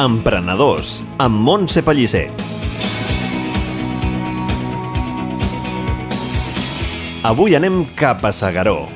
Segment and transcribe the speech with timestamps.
[0.00, 2.30] Emprenedors, amb Montse Pellicer.
[7.28, 8.88] Avui anem cap a Sagaró.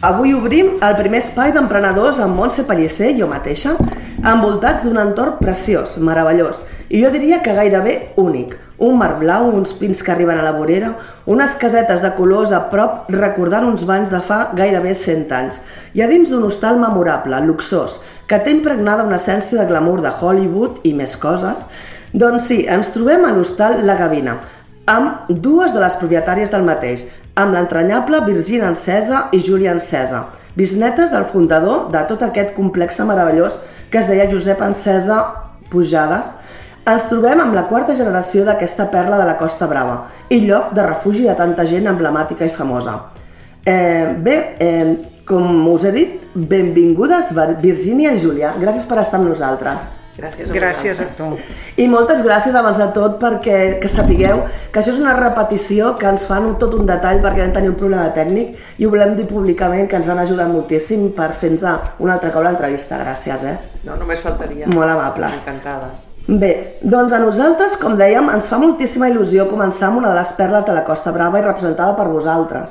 [0.00, 3.76] Avui obrim el primer espai d'emprenedors amb Montse Pellicer, jo mateixa,
[4.24, 8.56] envoltats d'un entorn preciós, meravellós, i jo diria que gairebé únic.
[8.78, 10.94] Un mar blau, uns pins que arriben a la vorera,
[11.30, 15.60] unes casetes de colors a prop recordant uns banys de fa gairebé 100 anys.
[15.94, 20.10] I a dins d'un hostal memorable, luxós, que té impregnada una essència de glamour de
[20.10, 21.68] Hollywood i més coses,
[22.14, 24.40] doncs sí, ens trobem a l'hostal La Gavina,
[24.86, 31.10] amb dues de les propietàries del mateix, amb l'entranyable Virginia Encesa i Júlia Encesa, bisnetes
[31.10, 33.58] del fundador de tot aquest complex meravellós
[33.90, 35.18] que es deia Josep Encesa
[35.70, 36.34] Pujades.
[36.84, 40.84] Ens trobem amb la quarta generació d'aquesta perla de la Costa Brava i lloc de
[40.84, 42.98] refugi de tanta gent emblemàtica i famosa.
[43.64, 48.52] Eh, bé, eh, com us he dit, benvingudes Virginia i Júlia.
[48.60, 49.88] Gràcies per estar amb nosaltres.
[50.18, 51.30] Gràcies a Gràcies a tu.
[51.80, 56.06] I moltes gràcies abans de tot perquè que sapigueu que això és una repetició que
[56.06, 59.26] ens fan tot un detall perquè vam tenir un problema tècnic i ho volem dir
[59.26, 61.64] públicament que ens han ajudat moltíssim per fer-nos
[61.98, 63.00] una altra cop l'entrevista.
[63.02, 63.58] Gràcies, eh?
[63.82, 64.68] No, només faltaria.
[64.68, 65.40] Molt amables.
[65.40, 65.94] Encantada.
[66.26, 70.30] Bé, doncs a nosaltres, com dèiem, ens fa moltíssima il·lusió començar amb una de les
[70.32, 72.70] perles de la Costa Brava i representada per vosaltres,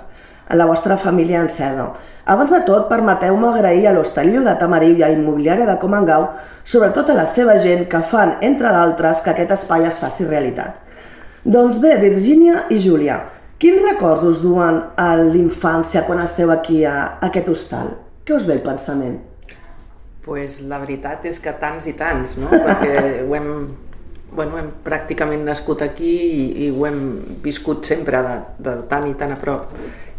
[0.50, 1.92] la vostra família encesa.
[2.26, 6.26] Abans de tot, permeteu-me agrair a l'Hostalio de Tamarilla Immobiliària de Comangau,
[6.66, 10.80] sobretot a la seva gent que fan, entre d'altres, que aquest espai es faci realitat.
[11.46, 13.20] Doncs bé, Virgínia i Júlia,
[13.62, 17.94] quins records us duen a l'infància quan esteu aquí a, a aquest hostal?
[18.26, 19.20] Què us ve el pensament?
[20.26, 22.50] Pues la veritat és que tants i tants, no?
[22.68, 23.50] Perquè ho hem,
[24.32, 27.04] bueno, hem pràcticament nascut aquí i, i ho hem
[27.44, 28.38] viscut sempre de,
[28.70, 29.74] de tant i tan a prop.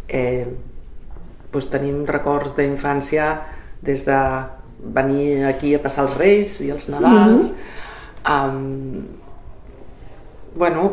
[0.08, 0.44] Eh,
[1.54, 3.30] doncs tenim records d'infància
[3.84, 4.20] des de
[4.94, 7.52] venir aquí a passar els Reis i els Nadals.
[7.52, 7.56] Mm
[8.24, 8.48] -hmm.
[8.48, 9.22] um,
[10.54, 10.92] bueno,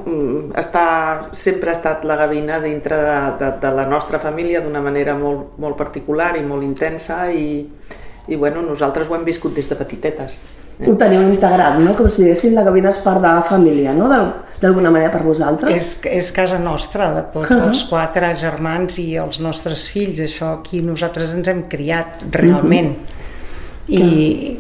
[0.58, 5.14] està, sempre ha estat la gavina dintre de, de, de la nostra família d'una manera
[5.16, 7.70] molt, molt particular i molt intensa i,
[8.32, 10.40] i bueno, nosaltres ho hem viscut des de petitetes.
[10.82, 11.92] Ho teniu integrat, no?
[11.98, 14.08] Com si diguéssim la gavina és part de la família, no?
[14.62, 15.76] D'alguna manera per vosaltres?
[15.76, 17.68] És, és casa nostra, de tots, uh -huh.
[17.70, 20.20] els quatre germans i els nostres fills.
[20.20, 22.98] Això aquí nosaltres ens hem criat realment.
[22.98, 24.00] Uh -huh.
[24.00, 24.60] I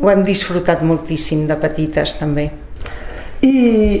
[0.00, 2.50] ho hem disfrutat moltíssim de petites també.
[3.44, 3.50] I,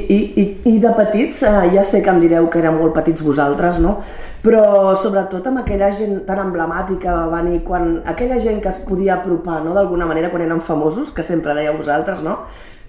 [0.08, 3.20] i, i, i de petits, eh, ja sé que em direu que eren molt petits
[3.24, 3.98] vosaltres, no?
[4.44, 9.18] però sobretot amb aquella gent tan emblemàtica va venir quan aquella gent que es podia
[9.18, 9.72] apropar no?
[9.76, 12.42] d'alguna manera quan eren famosos, que sempre dèieu vosaltres, no?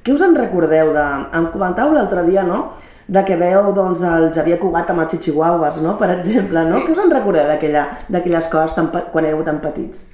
[0.05, 0.91] Què us en recordeu?
[0.95, 1.05] De...
[1.39, 2.75] Em comentàveu l'altre dia, no?,
[3.07, 6.71] de que veu doncs, el Xavier Cugat amb els Chichihuahuas, no?, per exemple, sí.
[6.71, 6.83] no?
[6.85, 10.07] Què us en recordeu d'aquelles coses tan, quan éreu tan petits?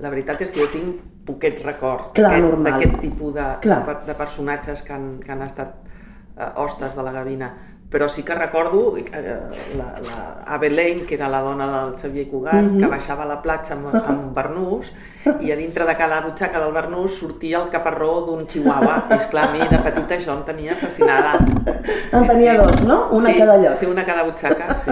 [0.00, 4.94] La veritat és que jo tinc poquets records d'aquest tipus de, de, de personatges que
[4.94, 5.74] han, que han estat
[6.36, 7.50] eh, hostes de la gavina
[7.90, 9.40] però sí que recordo eh,
[9.76, 12.80] la, la Abelaine, que era la dona del Xavier Cugat, mm -hmm.
[12.80, 14.92] que baixava a la platja amb, amb un barnús
[15.40, 19.06] i a dintre de cada butxaca del barnús sortia el caparró d'un chihuahua.
[19.10, 21.32] I esclar, a mi de petita això em tenia fascinada.
[22.12, 22.58] En sí, tenia sí.
[22.58, 23.08] dos, no?
[23.10, 23.72] Una sí, cada lloc.
[23.72, 24.90] Sí, una cada butxaca, sí.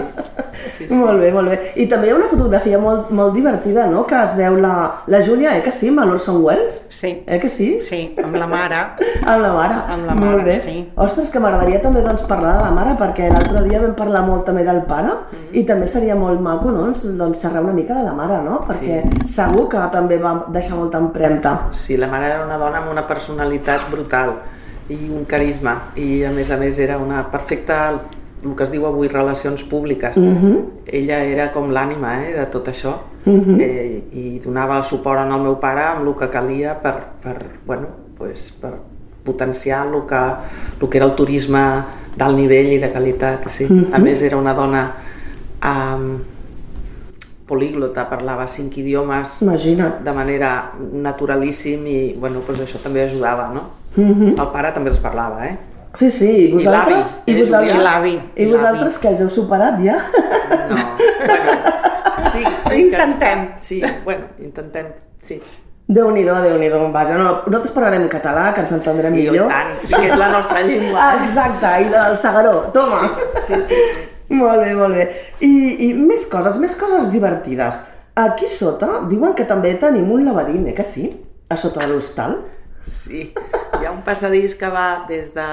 [0.79, 0.95] Sí, sí.
[0.95, 1.57] Molt bé, molt bé.
[1.75, 4.73] I també hi ha una fotografia molt, molt divertida, no?, que es veu la,
[5.11, 6.77] la Júlia, eh, que sí, amb l'Orson Welles?
[6.95, 7.11] Sí.
[7.27, 7.67] Eh, que sí?
[7.83, 8.79] Sí, amb la mare.
[9.31, 9.79] amb la mare.
[9.95, 10.55] Amb la molt mare, bé.
[10.63, 10.75] sí.
[10.95, 14.47] Ostres, que m'agradaria també doncs, parlar de la mare, perquè l'altre dia vam parlar molt
[14.47, 15.57] també del pare, mm -hmm.
[15.59, 18.61] i també seria molt maco, doncs, doncs xerrar una mica de la mare, no?
[18.67, 19.27] Perquè sí.
[19.27, 21.67] segur que també va deixar molta empremta.
[21.71, 24.33] Sí, la mare era una dona amb una personalitat brutal
[24.89, 27.99] i un carisma, i a més a més era una perfecta
[28.43, 30.17] el que es diu avui relacions públiques.
[30.17, 30.65] Uh -huh.
[30.85, 32.93] Ella era com l'ànima eh, de tot això
[33.25, 33.61] uh -huh.
[33.61, 37.87] eh, i donava el suport al meu pare amb el que calia per, per, bueno,
[38.17, 38.73] pues, per
[39.23, 40.23] potenciar el que,
[40.81, 41.83] el que era el turisme
[42.15, 43.47] d'alt nivell i de qualitat.
[43.47, 43.65] Sí.
[43.65, 43.95] Uh -huh.
[43.95, 44.93] A més, era una dona
[45.63, 46.19] um,
[47.45, 50.03] políglota, parlava cinc idiomes Imagina't.
[50.03, 53.49] de manera naturalíssim i bueno, pues això també ajudava.
[53.53, 53.61] No?
[53.97, 54.39] Uh -huh.
[54.39, 55.57] El pare també els parlava, eh?
[55.97, 57.15] Sí, sí, i vosaltres...
[57.25, 58.13] I vosaltres, I l'avi.
[58.35, 59.97] I vosaltres que els heu superat ja?
[60.69, 60.83] No,
[62.33, 62.75] sí, sí.
[62.83, 63.47] Intentem.
[63.55, 64.93] Que, sí, bueno, intentem,
[65.25, 65.39] sí.
[65.89, 69.49] Déu-n'hi-do, déu nhi déu Vaja, no, nosaltres parlarem en català, que ens entendrem sí, millor.
[69.49, 70.99] Sí, tant, que és la nostra llengua.
[71.01, 73.01] Ah, exacte, i del Segaró, toma.
[73.41, 73.79] Sí, sí, sí.
[74.29, 75.07] Molt bé, molt bé.
[75.41, 75.49] I,
[75.87, 77.81] I més coses, més coses divertides.
[78.19, 81.09] Aquí sota diuen que també tenim un laberint, eh, que sí?
[81.49, 82.37] A sota de l'hostal.
[82.85, 83.31] Sí,
[83.79, 85.47] hi ha un passadís que va des de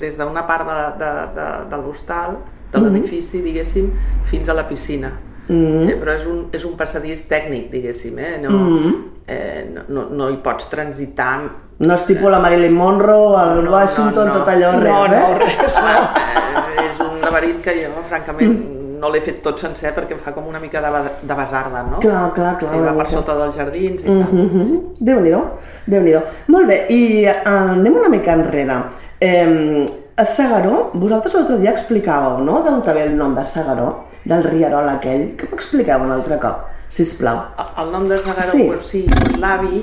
[0.00, 2.38] des d'una part de, de, de, de l'hostal,
[2.72, 3.44] de l'edifici, mm -hmm.
[3.44, 3.90] diguéssim,
[4.24, 5.12] fins a la piscina.
[5.48, 5.88] Mm.
[5.88, 8.38] Eh, però és un, és un passadís tècnic, diguéssim, eh?
[8.42, 8.94] No, mm.
[9.26, 11.50] eh, no, no, no hi pots transitar...
[11.78, 14.38] No és tipus la Marilyn Monroe, el no, Washington, no, no.
[14.38, 15.20] tot allò, res, no, eh?
[15.20, 16.08] no, res, no.
[16.52, 18.81] Eh, és un laberint que jo, francament, mm.
[19.02, 20.90] No l'he fet tot sencer perquè em fa com una mica de,
[21.26, 21.98] de basarda, no?
[22.04, 22.70] Clar, clar, clar.
[22.70, 24.36] Que va per sota dels jardins i Mm tal.
[24.38, 24.82] -hmm.
[25.00, 25.40] Déu-n'hi-do,
[25.86, 28.78] déu nhi déu Molt bé, i uh, anem una mica enrere.
[29.20, 34.44] Eh, a Sagaró, vosaltres l'altre dia explicàveu, no?, d'on ve el nom de Sagaró, del
[34.44, 35.34] rierol aquell.
[35.36, 37.38] Que m'ho expliqueu un altre cop, sisplau.
[37.78, 38.58] El nom de Segaró, Sí.
[38.58, 39.06] sí, pues, sí
[39.40, 39.82] l'avi,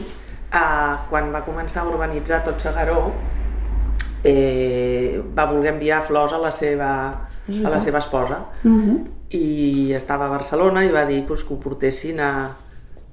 [0.53, 3.11] eh, quan va començar a urbanitzar tot Segaró,
[4.23, 7.11] eh, va voler enviar flors a la seva,
[7.65, 8.39] a la seva esposa.
[8.63, 8.97] Mm -hmm.
[9.29, 12.55] I estava a Barcelona i va dir pues, que ho portessin a,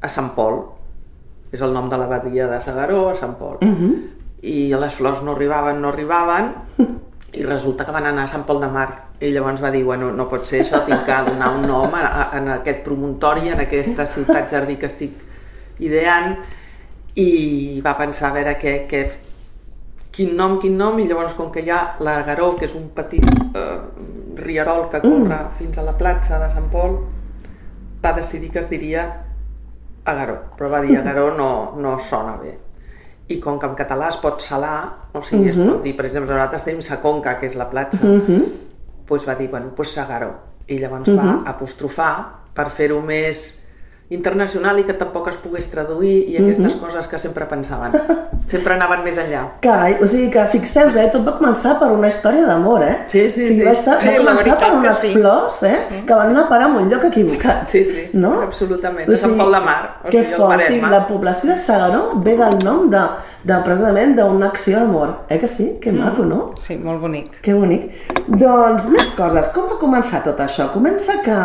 [0.00, 0.64] a Sant Pol.
[1.52, 3.58] És el nom de l'abadia de Segaró, a Sant Pol.
[3.60, 3.94] Mm -hmm.
[4.42, 6.54] I les flors no arribaven, no arribaven,
[7.32, 9.04] i resulta que van anar a Sant Pol de Mar.
[9.20, 12.06] I llavors va dir, bueno, no pot ser això, tinc que donar un nom a,
[12.06, 15.12] a, en aquest promontori, en aquesta ciutat jardí que estic
[15.78, 16.36] ideant,
[17.16, 19.02] i va pensar a veure què, què,
[20.16, 23.26] quin nom, quin nom, i llavors com que hi ha l'Agaró, que és un petit
[23.52, 23.78] eh,
[24.40, 26.96] rierol que corre fins a la platja de Sant Pol,
[28.02, 29.04] va decidir que es diria
[30.06, 31.50] Agaró, però va dir Agaró no,
[31.82, 32.54] no sona bé.
[33.28, 36.32] I com que en català es pot salar, o sigui, es pot dir, per exemple,
[36.32, 40.32] nosaltres tenim sa conca, que és la platja, doncs va dir, bueno, doncs Sagaró.
[40.66, 42.12] I llavors va apostrofar
[42.54, 43.44] per fer-ho més
[44.08, 47.96] internacional i que tampoc es pogués traduir i aquestes coses que sempre pensaven.
[48.46, 49.40] Sempre anaven més enllà.
[49.58, 52.92] Carai, o sigui que fixeu eh, tot va començar per una història d'amor, eh?
[53.10, 53.64] Sí, sí, o sigui, sí.
[53.66, 55.10] Va, estar, Sí, va començar per unes sí.
[55.16, 55.80] flors, eh?
[56.06, 57.64] Que van anar a parar en un lloc equivocat.
[57.66, 58.36] Sí, sí, no?
[58.44, 59.10] absolutament.
[59.10, 62.04] A Sant Pol de Mar, o que sigui, fort, o sigui, la població de Sagaró
[62.22, 63.02] ve del nom de,
[63.50, 65.16] de precisament d'una acció d'amor.
[65.26, 65.66] Eh que sí?
[65.82, 66.52] Que maco, no?
[66.62, 67.40] Sí, molt bonic.
[67.42, 67.90] Que bonic.
[68.30, 69.50] Doncs més coses.
[69.56, 70.70] Com va començar tot això?
[70.70, 71.40] Comença que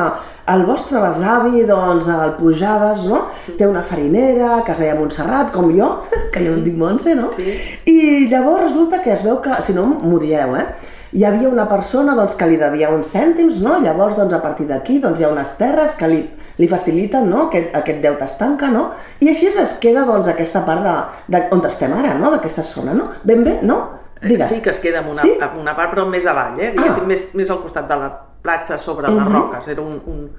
[0.51, 3.25] el vostre besavi, doncs, al Pujades, no?
[3.57, 5.89] Té una farinera que es deia Montserrat, com jo,
[6.33, 7.29] que jo em dic Montse, no?
[7.35, 7.53] Sí.
[7.87, 10.65] I llavors resulta que es veu que, si no m'ho dieu, eh?
[11.11, 13.77] Hi havia una persona doncs, que li devia uns cèntims, no?
[13.83, 16.21] Llavors, doncs, a partir d'aquí, doncs, hi ha unes terres que li,
[16.57, 17.47] li faciliten, no?
[17.49, 18.85] Aquest, aquest deute es tanca, no?
[19.19, 20.93] I així es queda, doncs, aquesta part de,
[21.35, 22.31] de on estem ara, no?
[22.31, 23.09] D'aquesta zona, no?
[23.27, 23.81] Ben bé, no?
[24.21, 24.47] Digues.
[24.53, 25.33] Sí que es queda amb una, Sí?
[25.41, 26.71] amb una part, però més avall, eh?
[26.77, 27.11] Diguéssim, Ah.
[27.11, 28.09] més, més al costat de la
[28.41, 29.67] platja sobre les roques.
[29.67, 30.29] Era un, un,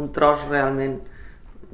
[0.00, 0.96] un tros realment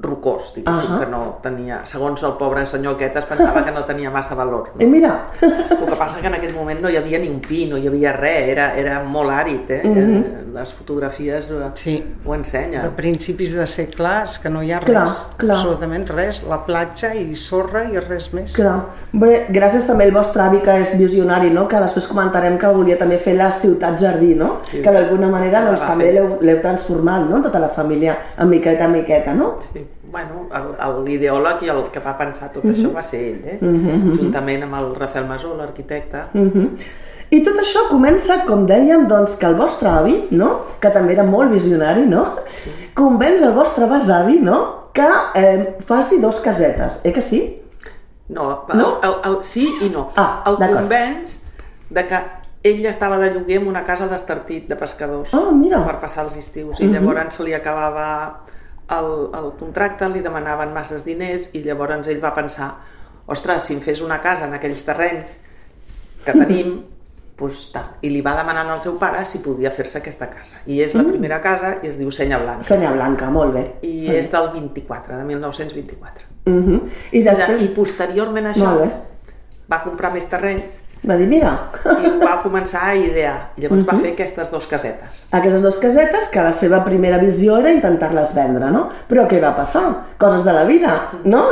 [0.01, 0.99] rocós, diguéssim, Ahà.
[0.99, 1.81] que no tenia...
[1.83, 4.69] Segons el pobre senyor aquest es pensava que no tenia massa valor.
[4.79, 4.91] Eh, No?
[4.91, 7.77] mira, El que passa que en aquell moment no hi havia ni un pi, no
[7.77, 9.81] hi havia res, era, era molt àrid, eh?
[9.83, 10.45] eh?
[10.53, 11.97] Les fotografies eh, Sí.
[12.25, 12.81] ho ensenyen.
[12.83, 15.07] De principis de segle és que no hi ha res, Clar,
[15.37, 15.57] clar.
[15.57, 16.41] absolutament res.
[16.47, 18.53] La platja i sorra i res més.
[18.55, 18.85] clar.
[19.11, 21.67] Bé, gràcies també al vostre avi que és visionari, no?
[21.67, 24.61] Que després comentarem que volia també fer la ciutat jardí, no?
[24.63, 24.81] Sí.
[24.81, 27.41] Que d'alguna manera doncs, també l'heu l'heu transformat, no?
[27.41, 29.55] Tota la família, en miqueta en miqueta, no?
[29.73, 29.85] Sí.
[30.11, 33.57] Bueno, el- el- l'ideòleg i el que va pensar tot això va ser ell, eh?
[34.17, 36.23] Juntament amb el Rafael Masó, l'arquitecte.
[36.33, 36.77] Mhm.
[37.31, 40.63] I tot això comença, com dèiem, doncs, que el vostre avi, no?
[40.81, 42.23] que també era molt visionari, no?
[42.95, 44.89] convenç el vostre besavi no?
[44.93, 45.05] que
[45.35, 47.61] eh, faci dos casetes, eh que sí?
[48.29, 48.99] No, No?
[49.03, 50.09] El, el, el, sí i no.
[50.17, 51.41] Ah, el convenç
[51.89, 52.19] de que
[52.63, 55.85] ell estava de lloguer en una casa d'estartit de pescadors Ah, mira.
[55.85, 58.41] per passar els estius i llavors se li acabava
[58.95, 62.71] el, el contracte, li demanaven masses diners i llavors ell va pensar
[63.29, 65.37] ostres, si em fes una casa en aquells terrenys
[66.25, 66.79] que tenim
[67.39, 67.93] doncs tal.
[68.03, 70.59] I li va demanar al seu pare si podia fer-se aquesta casa.
[70.67, 72.67] I és la primera casa i es diu Senya Blanca.
[72.67, 73.63] Senya Blanca, molt bé.
[73.87, 76.27] I és del 24, de 1924.
[76.49, 76.81] Mhm.
[77.15, 79.07] I després I posteriorment a això Molt
[79.69, 81.51] va comprar més terrenys va dir, mira,
[82.03, 83.35] i va començar a idear.
[83.57, 85.21] I llavors va fer aquestes dues casetes.
[85.31, 88.89] aquestes dues casetes que la seva primera visió era intentar-les vendre, no?
[89.07, 89.85] Però què va passar?
[90.17, 91.45] Coses de la vida, no?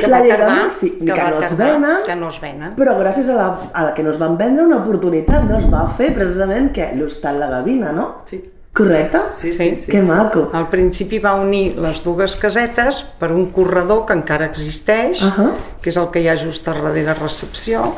[0.00, 2.72] Que la llei de Murphy, que, va no es venen, Que no es venen.
[2.76, 5.58] però gràcies a la, a la que no es van vendre una oportunitat, no?
[5.58, 6.94] Es va fer precisament què?
[6.96, 8.22] l'hostal La Gavina, no?
[8.26, 8.42] Sí.
[8.74, 9.18] Correcte?
[9.34, 9.90] Sí, sí, Sí.
[9.92, 10.48] Que maco.
[10.52, 15.52] Al principi va unir les dues casetes per un corredor que encara existeix, Ahà.
[15.80, 17.94] que és el que hi ha just a darrere recepció,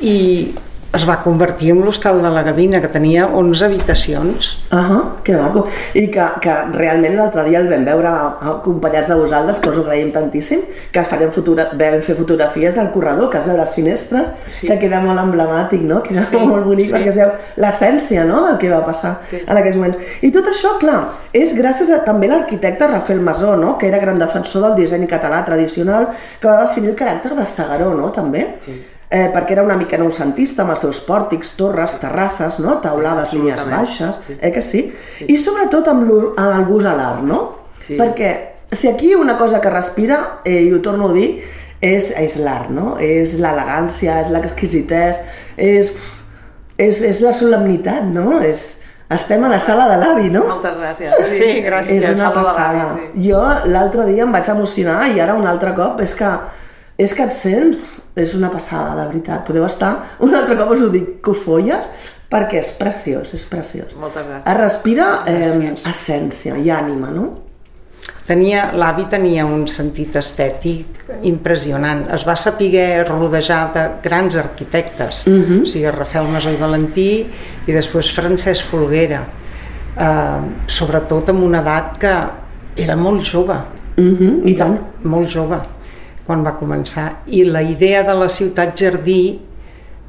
[0.00, 0.54] i
[0.92, 4.48] es va convertir en l'hostal de la Gavina, que tenia 11 habitacions.
[4.74, 5.62] Ah, que maco.
[5.94, 8.10] I que, que realment l'altre dia el vam veure
[8.50, 12.90] acompanyats de vosaltres, que us ho agraïm tantíssim, que farem fotogra vam fer fotografies del
[12.90, 14.66] corredor, que es veu les finestres, Sí.
[14.66, 16.02] que queda molt emblemàtic, no?
[16.02, 16.92] Queda Sí, molt bonic sí.
[16.98, 17.30] perquè es veu
[17.62, 18.42] l'essència no?
[18.48, 19.44] del que va passar Sí.
[19.46, 19.98] en aquells moments.
[20.22, 23.78] I tot això, clar, és gràcies a també l'arquitecte Rafael Masó, no?
[23.78, 26.08] que era gran defensor del disseny català tradicional,
[26.40, 28.10] que va definir el caràcter de Sagaró, no?
[28.10, 28.56] també.
[28.64, 28.82] Sí.
[29.10, 32.76] Eh, perquè era una mica noucentista amb els seus pòrtics, torres, terrasses, no?
[32.78, 34.36] taulades, línies baixes, Sí.
[34.40, 34.92] eh que sí?
[35.16, 35.24] Sí.
[35.28, 36.04] I sobretot amb,
[36.38, 37.40] amb el gust a l'art, no?
[37.80, 37.96] Sí.
[37.98, 38.30] Perquè
[38.70, 41.42] si aquí una cosa que respira, eh, i ho torno a dir,
[41.80, 42.98] és, és l'art, no?
[43.00, 45.18] És l'elegància, és l'exquisitès,
[45.56, 45.90] és,
[46.78, 48.38] és, és la solemnitat, no?
[48.40, 48.76] És,
[49.10, 50.44] estem a la sala de l'avi, no?
[50.46, 51.18] Moltes gràcies.
[51.40, 52.04] Sí, gràcies.
[52.04, 52.94] És una passada.
[52.94, 53.26] sí.
[53.28, 56.30] Jo l'altre dia em vaig emocionar i ara un altre cop és que
[57.00, 57.90] és que et sents,
[58.20, 59.44] és una passada, de veritat.
[59.46, 61.88] Podeu estar, un altre cop us ho dic, cofolles,
[62.30, 63.94] perquè és preciós, és preciós.
[63.98, 64.50] Moltes gràcies.
[64.52, 67.30] Es respira eh, essència i ànima, no?
[68.30, 72.04] Tenia, l'avi tenia un sentit estètic impressionant.
[72.14, 75.62] Es va saber rodejar de grans arquitectes, uh -huh.
[75.62, 77.26] o sigui, Rafael Masó i Valentí
[77.66, 79.24] i després Francesc Folguera,
[79.98, 82.14] eh, sobretot amb una edat que
[82.76, 83.58] era molt jove,
[83.96, 84.80] Uh -huh, I tant.
[85.02, 85.58] molt jove,
[86.30, 87.08] quan va començar.
[87.26, 89.22] I la idea de la ciutat jardí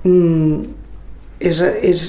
[0.05, 0.61] mm,
[1.41, 2.05] és, és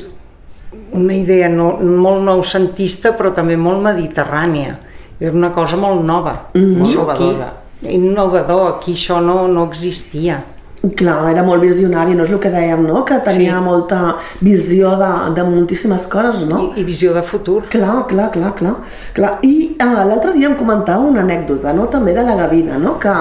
[0.93, 4.77] una idea no, molt noucentista però també molt mediterrània.
[5.23, 6.37] Era una cosa molt nova.
[6.53, 6.83] Mhm.
[6.85, 7.53] Això Innovadora.
[7.81, 10.43] Aquí, innovador, aquí això no, no existia.
[10.83, 13.05] Clar, era molt visionari, no és el que dèiem, no?
[13.07, 13.63] Que tenia Sí.
[13.63, 16.73] molta visió de, de moltíssimes coses, no?
[16.75, 17.63] I, I visió de futur.
[17.71, 18.75] Clar, clar, clar, clar.
[19.15, 19.39] clar.
[19.47, 21.87] I ah, l'altre dia em comentava una anècdota, no?
[21.87, 22.97] També de la Gavina, no?
[22.99, 23.13] Que,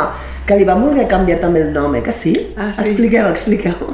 [0.47, 2.01] que li van voler canviar també el nom, eh?
[2.01, 2.33] Que sí?
[2.57, 2.81] Ah, sí.
[2.81, 3.93] Expliqueu, expliqueu.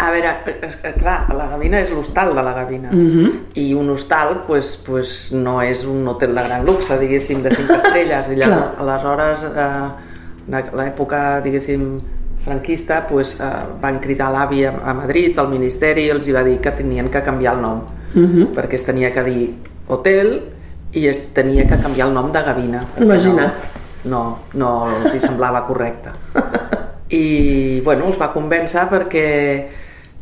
[0.00, 0.30] A veure,
[0.62, 2.92] és que, clar, la Gavina és l'hostal de la Gavina.
[2.92, 3.34] Mhm.
[3.58, 7.74] I un hostal pues, pues, no és un hotel de gran luxe, diguéssim, de 5
[7.74, 8.30] estrelles.
[8.30, 11.90] I llavors, aleshores, eh, l'època, diguéssim,
[12.44, 13.44] franquista, pues, eh,
[13.80, 17.08] van cridar l'avi a, a Madrid, al Ministeri, i els hi va dir que tenien
[17.10, 17.82] que canviar el nom,
[18.14, 18.48] Mhm.
[18.56, 19.54] perquè es tenia que dir
[19.88, 20.42] hotel
[20.92, 22.84] i es tenia que canviar el nom de Gavina.
[22.98, 23.52] Imagina't.
[24.04, 26.10] No, no, no els hi semblava correcte.
[27.10, 29.66] I, bueno, els va convèncer perquè,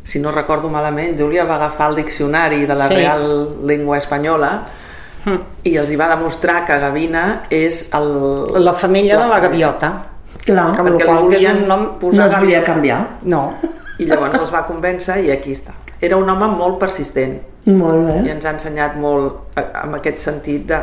[0.03, 2.95] si no recordo malament, Júlia va agafar el diccionari de la Sí.
[2.95, 4.51] Real Llengua Espanyola
[5.63, 8.63] i els hi va demostrar que Gavina és el...
[8.63, 9.91] La família La de la gaviota.
[10.45, 11.83] Clar, Amb perquè qual és volien un nom...
[11.83, 12.99] no posar es volia canviar.
[13.23, 13.49] No,
[13.99, 15.73] I llavors els va convèncer i aquí està.
[16.01, 18.21] Era un home molt persistent Molt bé.
[18.25, 20.77] i ens ha ensenyat molt eh, amb aquest sentit de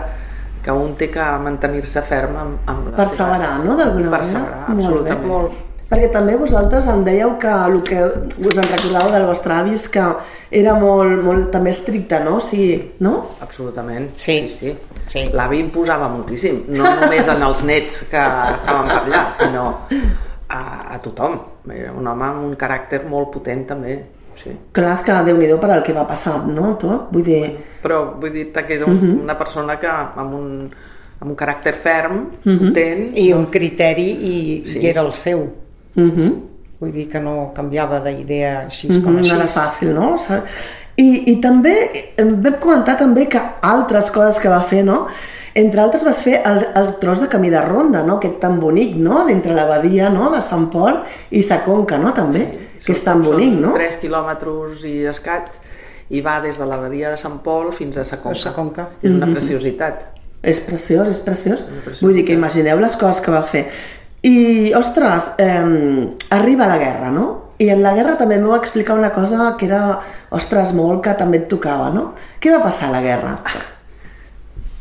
[0.62, 3.76] que un té que mantenir-se ferm amb, amb les Perseverar, seves- no?
[3.78, 4.18] D'alguna manera.
[4.18, 4.84] Perseverar, Molt bé.
[4.84, 5.26] absolutament.
[5.26, 5.52] molt.
[5.86, 9.84] Perquè també vosaltres em dèieu que el que us en recordàveu del vostre avi és
[9.88, 10.02] que
[10.50, 12.36] era molt, molt també estricte, no?
[12.38, 13.12] O sigui, no?
[13.40, 14.08] Absolutament.
[14.18, 14.48] Sí.
[14.48, 14.72] sí.
[15.06, 15.22] Sí.
[15.32, 18.18] L'avi imposava moltíssim, no només en els nets que
[18.56, 19.66] estaven per allà, sinó
[20.48, 20.60] a,
[20.94, 21.36] a tothom.
[21.70, 23.94] Era un home amb un caràcter molt potent també.
[24.36, 24.50] Sí.
[24.74, 26.72] Clar, és que déu nhi per al que va passar, no?
[26.82, 27.06] Tot?
[27.14, 27.44] Vull dir...
[27.84, 29.20] Però vull dir-te que és un, Mhm.
[29.22, 30.50] una persona que amb un,
[31.20, 34.34] amb un caràcter ferm, potent, I un criteri i,
[34.66, 34.80] Sí.
[34.82, 35.46] i era el seu.
[35.96, 36.34] Uh -huh.
[36.80, 39.30] Vull dir que no canviava d'idea així Mm com -hmm, així.
[39.30, 40.14] no era fàcil, no?
[40.98, 41.74] I, I també
[42.18, 45.06] vam comentar també que altres coses que va fer, no?
[45.54, 48.16] Entre altres vas fer el, el tros de camí de ronda, no?
[48.16, 49.24] Aquest tan bonic, no?
[49.26, 50.30] D'entre l'abadia, no?
[50.34, 52.12] De Sant Pol i Sa Conca, no?
[52.12, 53.72] També, que és tan bonic, no?
[53.72, 55.44] 3 quilòmetres i escaig
[56.10, 58.38] i va des de l'abadia de Sant Pol fins a Sa Conca.
[58.40, 58.88] Sa Conca.
[59.02, 59.16] És Mhm.
[59.22, 59.94] una preciositat.
[60.42, 61.62] És preciós, és preciós.
[61.62, 62.00] preciositat.
[62.02, 63.66] Vull dir que imagineu les coses que va fer.
[64.26, 67.26] I, ostres, eh, arriba la guerra, no?
[67.62, 70.00] I en la guerra també m'ho va explicar una cosa que era,
[70.34, 72.10] ostres, molt que també et tocava, no?
[72.42, 73.36] Què va passar a la guerra?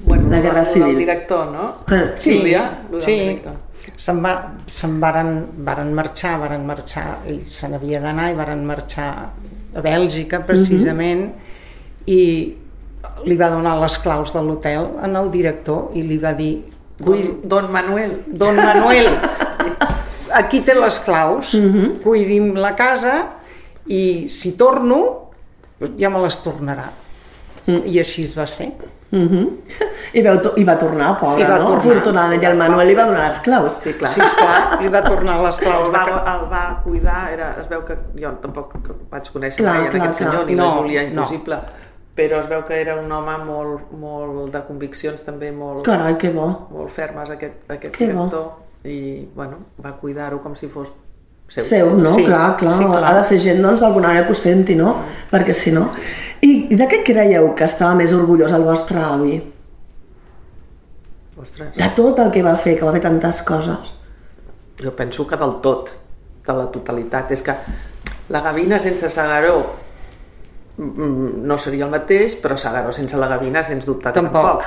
[0.06, 0.88] Bueno, La guerra civil.
[0.90, 1.70] del director, no?
[1.96, 2.44] Eh, Sí, lo
[2.92, 3.12] del sí.
[3.20, 3.54] director.
[3.98, 4.34] Se'n va,
[4.68, 9.10] se'n varen, varen marxar, varen marxar, ell se n'havia d'anar i varen marxar
[9.76, 11.28] a Bèlgica, precisament,
[12.08, 12.22] i
[13.26, 16.66] li va donar les claus de l'hotel en el director i li va dir
[16.98, 18.24] Don, Don Manuel.
[18.28, 19.10] Don Manuel,
[20.42, 21.52] aquí té les claus,
[22.04, 23.16] cuidi'm la casa
[23.88, 25.02] i si torno
[26.00, 26.90] ja me les tornarà.
[27.68, 28.70] I així es va ser.
[29.16, 29.50] Uh -huh.
[30.14, 31.66] I, veu, to- I va tornar, pobre, Sí, va no?
[31.66, 31.78] tornar.
[31.78, 33.76] Afortunadament, i el Manuel li va donar les claus.
[33.82, 34.12] Sí, clar.
[34.12, 35.86] Sí, esclar, li va tornar les claus.
[35.86, 38.74] El va, el va cuidar, era, es veu que jo tampoc
[39.12, 40.32] vaig conèixer Clar, mai en clar, aquest clar.
[40.32, 41.26] senyor, ni No, la Júlia, no.
[42.16, 46.30] Però es veu que era un home molt, molt de conviccions també molt, Carai, que
[46.32, 46.48] bo.
[46.72, 48.28] molt fermes aquest, aquest Que bo.
[48.30, 48.52] director
[48.86, 50.92] i bueno, va cuidar-ho com si fos
[51.50, 51.64] seu.
[51.64, 52.14] Seu, no?
[52.16, 53.04] Sí, clar, clar, sí, clar.
[53.10, 54.96] Ha de ser gent, doncs, d'alguna manera que ho senti, no?
[55.32, 55.90] Perquè si no...
[56.42, 59.40] I, I de què creieu que estava més orgullós el vostre avi?
[61.38, 63.92] Ostres, De tot el que va fer, que va fer tantes coses.
[64.82, 65.90] jo penso que del tot,
[66.46, 67.32] de la totalitat.
[67.32, 67.56] És que
[68.30, 69.58] la Gavina sense Sagaró
[70.78, 74.44] no seria el mateix, però Sagaró sense la Gavina, sens dubte que Tampoc.
[74.44, 74.64] tampoc.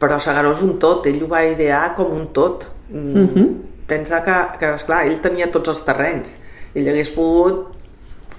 [0.00, 2.68] Però Sagaró és un tot, ell ho va idear com un tot.
[2.90, 3.48] Mm,
[3.90, 6.36] Pensa que, que, esclar, ell tenia tots els terrenys.
[6.78, 7.79] Ell hagués pogut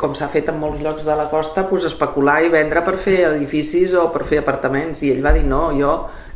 [0.02, 3.20] com s'ha fet en molts llocs de la costa, doncs especular i vendre per fer
[3.36, 5.04] edificis o per fer apartaments.
[5.06, 5.92] I ell va dir, no, jo,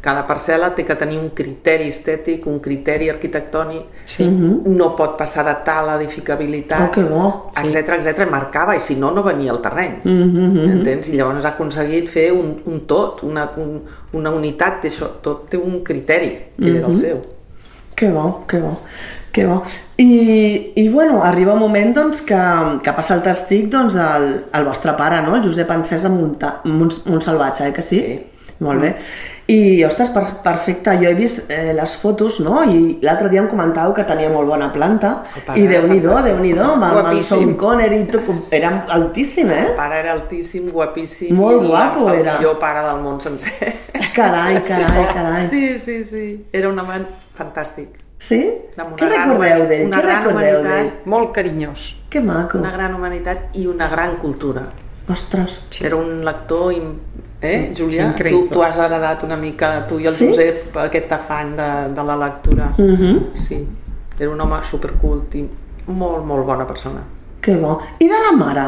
[0.05, 4.27] cada parcel·la té que tenir un criteri estètic, un criteri arquitectònic, Sí.
[4.29, 7.51] no pot passar de tal edificabilitat, Oh, que bo.
[7.57, 9.95] etc etc marcava, i si no, no venia al terreny.
[10.03, 11.09] Mhm, Entens?
[11.09, 13.81] I llavors ha aconseguit fer un, un tot, una, un,
[14.13, 16.29] una unitat, això, tot té un criteri,
[16.61, 16.91] que era Mhm.
[16.91, 17.21] el seu.
[17.95, 18.77] Que bo, que bo,
[19.35, 19.61] que bo.
[19.97, 22.39] I, i bueno, arriba un moment doncs, que,
[22.83, 25.35] que passa el testic doncs, el, el vostre pare, no?
[25.35, 27.99] el Josep Encès en Monta, Mont, Montsalvatge, eh que sí?
[27.99, 28.17] Sí.
[28.63, 28.91] Molt bé.
[29.51, 32.61] I, ostres, per, perfecte, jo he vist eh, les fotos, no?
[32.63, 35.11] I l'altre dia em comentàveu que tenia molt bona planta.
[35.53, 37.19] I déu-n'hi-do, déu-n'hi-do, amb, amb el.
[37.25, 39.65] Sean Connery tot, era altíssim, eh?
[39.73, 41.35] El pare era altíssim, guapíssim.
[41.35, 42.37] Molt guapo el, era.
[42.37, 43.75] El millor pare del món sencer.
[44.15, 45.45] Carai, carai, carai.
[45.51, 46.25] Sí, sí, sí.
[46.55, 47.03] Era un home
[47.35, 48.04] fantàstic.
[48.17, 48.39] Sí?
[48.75, 49.85] Què recordeu d'ell?
[49.87, 51.05] una Què gran recordeu humanitat.
[51.05, 51.95] Molt carinyós.
[52.09, 52.57] Que maco.
[52.57, 54.69] Una gran humanitat i una gran cultura.
[55.09, 55.61] Ostres.
[55.69, 55.85] Sí.
[55.85, 56.73] Era un lector...
[57.41, 58.07] Eh, Julià?
[58.07, 58.47] Sí, increïble.
[58.47, 60.29] tu, tu has heredat una mica, tu i el Sí?
[60.31, 62.71] Josep, aquest afany de, de la lectura.
[62.77, 63.35] Mhm.
[63.35, 63.59] Sí.
[64.17, 65.43] Era un home supercult i
[65.87, 67.03] molt, molt bona persona.
[67.41, 67.77] Que bo.
[67.99, 68.65] I de la mare?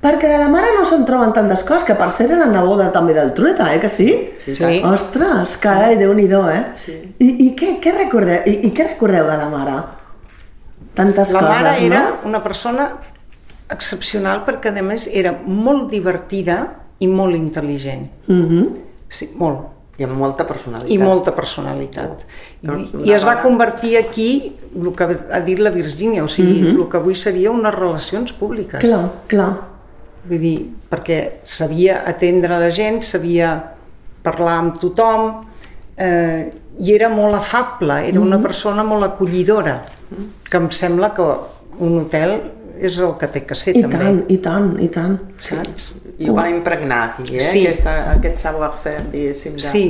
[0.00, 2.86] Perquè de la mare no se'n troben tantes coses, que per ser era la neboda
[2.92, 4.08] també del Trueta, eh, que sí?
[4.44, 4.80] Sí, Sí.
[4.84, 6.62] Ostres, carai, déu-n'hi-do, eh?
[6.80, 6.94] Sí.
[7.18, 9.74] I, i què, què recordeu, i, i què recordeu de la mare?
[10.94, 12.28] Tantes La coses, mare era no?
[12.30, 12.88] una persona
[13.70, 16.62] excepcional perquè a més era molt divertida
[17.00, 18.08] i molt intel·ligent.
[18.26, 18.64] Mhm.
[19.08, 19.66] Sí, molt.
[20.00, 20.90] I amb molta personalitat.
[20.90, 22.22] I molta personalitat.
[22.62, 26.70] I, Una I es va convertir aquí, el que ha dit la Virgínia, o sigui,
[26.70, 28.80] el que avui seria unes relacions públiques.
[28.80, 29.50] Clar, clar.
[30.24, 30.56] Vull dir,
[30.90, 33.54] perquè sabia atendre la gent, sabia
[34.22, 35.30] parlar amb tothom,
[35.96, 36.50] eh,
[36.80, 39.80] i era molt afable, era una persona molt acollidora,
[40.44, 41.26] que em sembla que
[41.80, 42.36] un hotel
[42.80, 43.98] és el que té que ser I també.
[43.98, 45.18] tant, i tant, i tant.
[45.36, 45.90] Saps?
[46.18, 47.44] I ho va impregnar aquí, eh?
[47.44, 47.64] Sí.
[47.66, 49.56] Aquesta, aquest savoir-faire, diguéssim.
[49.60, 49.68] De...
[49.68, 49.84] Sí,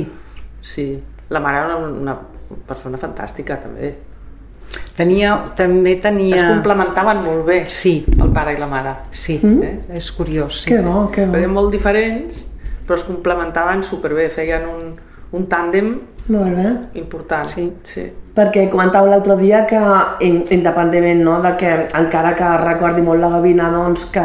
[0.61, 1.03] Sí.
[1.29, 2.15] La mare era una, una
[2.67, 3.95] persona fantàstica, també.
[4.97, 6.35] Tenia, també tenia...
[6.35, 8.05] Es complementaven molt bé, Sí.
[8.19, 8.95] el pare i la mare.
[9.11, 9.95] Sí, Mm.
[9.97, 10.61] és curiós.
[10.63, 10.69] Sí.
[10.71, 11.35] Que bo, que bo.
[11.37, 12.47] Eren molt diferents,
[12.87, 14.95] però es complementaven superbé, feien un,
[15.31, 15.93] un tàndem
[16.27, 16.71] Molt bé.
[16.99, 17.47] important.
[17.49, 17.71] Sí.
[17.83, 18.11] sí.
[18.31, 19.79] Perquè comentàveu l'altre dia que,
[20.23, 24.23] in- independentment no, de que encara que recordi molt la Gavina doncs, que,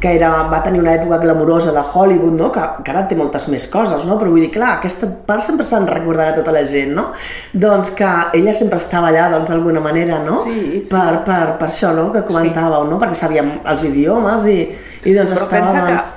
[0.00, 2.48] que era, va tenir una època glamurosa de Hollywood, no?
[2.54, 4.16] que, que ara té moltes més coses, no?
[4.16, 7.10] però vull dir, clar, aquesta part sempre se'n recordarà tota la gent, no?
[7.52, 8.08] doncs que
[8.40, 10.38] ella sempre estava allà doncs, d'alguna manera, no?
[10.40, 10.88] Sí, sí.
[10.88, 12.08] Per, per, per això no?
[12.14, 13.02] que comentàveu, no?
[13.02, 14.58] perquè sabíem els idiomes i,
[15.04, 15.52] i doncs Però estava...
[15.58, 16.10] pensa que doncs...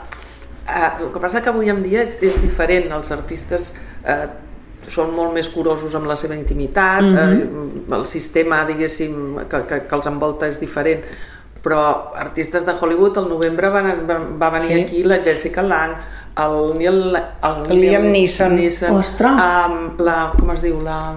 [0.71, 3.73] eh, el que passa que avui en dia és, és diferent, els artistes
[4.07, 4.23] eh,
[4.87, 7.85] són molt més curosos amb la seva intimitat, mm -hmm.
[7.91, 11.01] eh, el sistema, diguéssim, que, que, que els envolta és diferent,
[11.63, 14.81] però artistes de Hollywood al novembre van, va, va venir Sí.
[14.81, 15.97] aquí la Jessica Lange,
[16.37, 17.15] el Neil...
[17.15, 18.59] El, El Liam Neeson.
[18.93, 19.31] Ostres.
[19.31, 20.79] Um, la, com es diu?
[20.81, 21.15] La,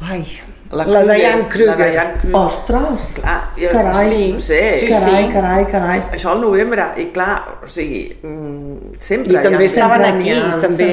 [0.00, 0.22] Ai,
[0.70, 1.66] la, la, Diane Kruger.
[1.66, 2.36] La Diane Kruger.
[2.36, 3.12] Ostres!
[3.14, 4.08] Clar, jo, Carai.
[4.08, 5.32] sí, no sé, Sí, carai, sí.
[5.32, 5.98] carai, carai.
[6.12, 9.66] això al novembre, i clar, o sigui, mm, sempre I també ha...
[9.66, 10.90] estaven aquí, ha, també.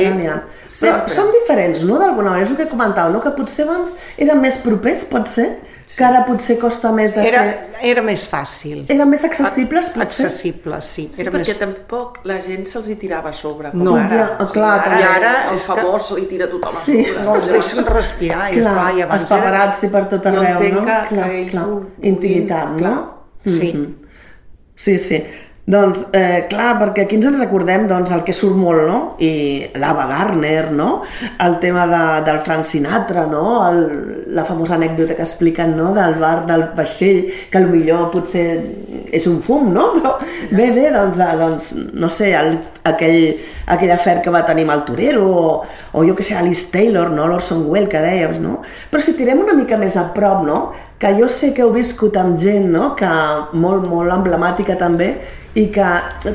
[0.70, 2.00] Però són diferents, no?
[2.00, 3.22] D'alguna manera, és el que comentàveu, no?
[3.22, 5.50] Que potser abans eren més propers, pot ser?
[5.96, 7.80] Que ara potser costa més de Era, ser...
[7.88, 8.82] era més fàcil.
[8.92, 10.26] Eren més accessibles, potser?
[10.28, 11.06] Accessible, sí.
[11.12, 11.60] Sí, era perquè més...
[11.62, 13.96] tampoc la gent se'ls hi tirava a sobre, com No.
[13.96, 14.10] ara.
[14.40, 15.04] Ja, clar, ara, també.
[15.14, 17.06] ara el que- famós se li tira tothom a Sí.
[17.06, 17.24] sobre.
[17.24, 18.52] No els deixen respirar.
[18.52, 20.86] I, Clar, esclar, i abans els paparazzi per tot Jo arreu, entenc no?
[20.86, 21.68] que- que clar, ells clar.
[22.14, 22.78] Intimitat, no?
[22.78, 22.98] clar.
[23.46, 23.74] Sí.
[23.74, 23.96] Mhm.
[24.76, 25.24] Sí, sí.
[25.66, 28.98] Doncs, eh, clar, perquè aquí ens en recordem doncs, el que surt molt, no?
[29.18, 31.00] I l'Ava Gardner, no?
[31.42, 33.46] El tema de, del Frank Sinatra, no?
[33.66, 33.80] El,
[34.38, 35.90] la famosa anècdota que expliquen, no?
[35.98, 38.46] Del bar del vaixell, que millor potser
[39.10, 39.90] és un fum, no?
[39.98, 40.14] Però
[40.52, 43.42] bé, bé, doncs, eh, doncs no sé, el, aquell,
[43.74, 45.56] aquell afer que va tenir amb el torero, o,
[45.98, 47.26] o jo que sé, Alice Taylor, no?
[47.26, 48.60] L'Orson Welles, que dèiem, no?
[48.94, 50.68] Però si tirem una mica més a prop, no?
[51.00, 52.94] Que jo sé que heu viscut amb gent, no?
[52.96, 53.10] Que
[53.54, 55.18] molt, molt emblemàtica també,
[55.56, 55.86] i que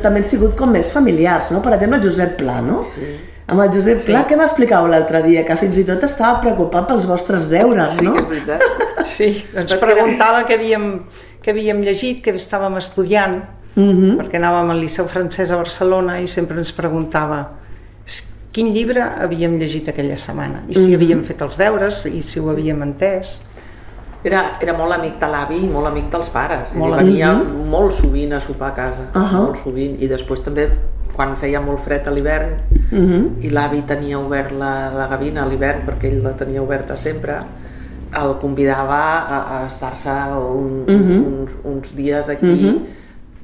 [0.03, 1.62] també han sigut com més familiars, no?
[1.64, 2.83] Per exemple, Josep Pla, no?
[2.85, 3.09] Sí.
[3.51, 5.42] Amb el Josep Pla, què m'explicàveu l'altre dia?
[5.49, 8.12] Que fins i tot estava preocupat pels vostres deures, Sí, no?
[8.14, 8.61] que és veritat.
[9.20, 10.85] Sí, ens preguntava què havíem,
[11.44, 13.40] què havíem llegit, què estàvem estudiant,
[13.77, 14.16] Mhm.
[14.18, 17.42] perquè anàvem al Liceu Francès a Barcelona i sempre ens preguntava
[18.53, 22.49] quin llibre havíem llegit aquella setmana i si havíem fet els deures i si ho
[22.51, 23.37] havíem entès.
[24.22, 26.74] Era, era molt amic de l'avi i molt amic dels pares.
[26.76, 27.33] Molt Molt venia
[27.70, 29.33] molt sovint a sopar a casa, Ahà.
[29.46, 29.96] molt sovint.
[30.02, 30.68] I després també,
[31.16, 32.56] quan feia molt fred a l'hivern,
[32.90, 33.38] Mhm.
[33.42, 37.38] i l'avi tenia obert la, la gavina a l'hivern, perquè ell la tenia oberta sempre,
[38.20, 41.24] el convidava a, a estar-se un, Mhm.
[41.40, 42.83] uns, uns dies aquí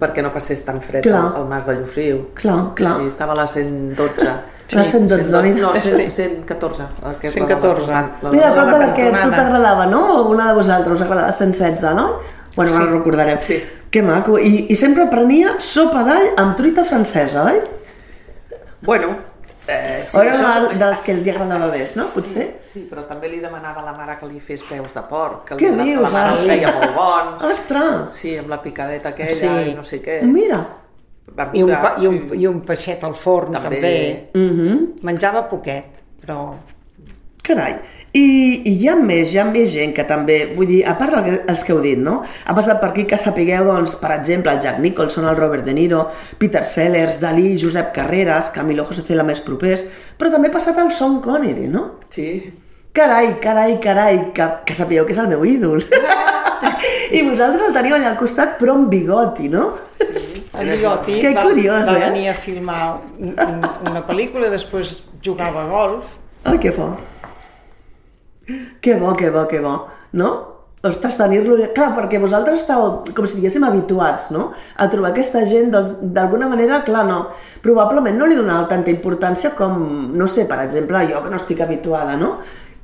[0.01, 1.23] perquè no passés tan fred Clar.
[1.25, 2.27] al, al mas de Llofriu.
[2.35, 2.99] Clar, clar.
[3.01, 4.29] Sí, estava a la 112.
[4.73, 5.61] La 112, mira.
[5.69, 6.11] No, Sí.
[6.11, 6.83] 114.
[7.03, 7.87] La que, 114.
[7.87, 10.01] La, la, Mira, la, prop de la que a tu t'agradava, no?
[10.17, 12.19] O una de vosaltres us agradava 116, no?
[12.57, 13.37] Bueno, ara ho recordarem.
[13.39, 13.63] Sí.
[13.91, 14.39] Que maco.
[14.39, 17.61] I, I sempre prenia sopa d'all amb truita francesa, oi?
[18.83, 19.17] Bueno,
[19.69, 20.41] eh, sí, o era això...
[20.41, 22.09] una de les que li agradava més, no?
[22.15, 22.49] Potser?
[22.73, 25.57] Sí, però també li demanava a la mare que li fes peus de porc, que
[25.61, 27.47] Què li, dius, la mare els feia molt bons.
[27.53, 28.19] Ostres!
[28.19, 29.71] Sí, amb la picadeta aquella Sí.
[29.71, 30.21] i no sé què.
[30.27, 30.59] Mira.
[31.53, 32.39] I un, pa, i, un, sí.
[32.41, 33.77] I un peixet al forn, També.
[33.77, 34.31] també.
[34.35, 35.05] Mhm.
[35.05, 36.55] Menjava poquet, però...
[37.47, 37.77] Carai.
[38.17, 38.23] I,
[38.67, 41.63] I hi ha més, hi ha més gent que també, vull dir, a part dels
[41.63, 42.17] que heu dit, no?
[42.25, 45.75] Ha passat per aquí que sapigueu, doncs, per exemple, el Jack Nicholson, el Robert De
[45.77, 46.07] Niro,
[46.41, 49.85] Peter Sellers, Dalí, Josep Carreras, Camilo José Cela més propers,
[50.19, 51.91] però també ha passat el Sean Connery, no?
[52.11, 52.31] Sí,
[52.97, 55.83] Carai, carai, carai, que, que sapigueu que és el meu ídol.
[57.17, 59.67] I vosaltres el teniu allà al costat, però amb bigoti, no?
[60.57, 62.03] El bigoti Que va, curiós, va eh?
[62.09, 62.81] venir a filmar
[63.19, 66.11] un, un, una pel·lícula, després jugava a golf.
[66.47, 66.91] Ai, que bo.
[68.81, 69.79] Que bo, que bo, que bo,
[70.13, 70.35] no?
[70.87, 71.57] Ostres, tenir-lo...
[71.75, 74.51] Clar, perquè vosaltres estàu, com si diguéssim, habituats, no?
[74.79, 77.19] A trobar aquesta gent, doncs, d'alguna manera, clar, no.
[77.65, 79.81] Probablement no li donava tanta importància com,
[80.15, 82.37] no sé, per exemple, jo que no estic habituada, no?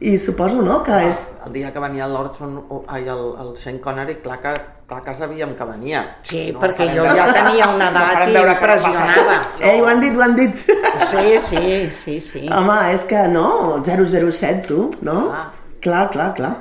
[0.02, 1.18] I suposo, no?, que és...
[1.46, 2.56] el dia que venia l'Orson,
[2.90, 4.52] ai, el, el Sean Connery, clar que,
[4.90, 6.00] clar que sabíem que venia.
[6.26, 9.36] Sí, No perquè jo veure- ja tenia una no edat no passa impressionada.
[9.36, 9.68] res.
[9.68, 10.64] Ei, ho han dit, ho han dit.
[11.12, 11.66] Sí, sí,
[12.00, 12.42] sí, sí.
[12.50, 13.44] Home, és que no,
[13.84, 15.18] 007, tu, no?
[15.30, 15.44] Ah.
[15.82, 16.56] Clar, clar, clar.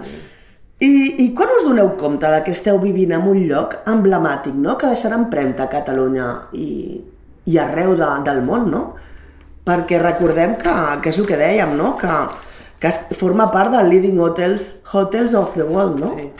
[0.82, 0.92] I,
[1.26, 4.90] I quan us doneu compte de que esteu vivint en un lloc emblemàtic, no?, que
[4.94, 6.70] deixarà empremta a Catalunya i,
[7.50, 8.86] i arreu de, del món, no?
[9.66, 12.16] Perquè recordem que, que és el que dèiem, no?, que,
[12.82, 16.16] que forma part del Leading Hotels, Hotels of the World, no?
[16.18, 16.32] Sí.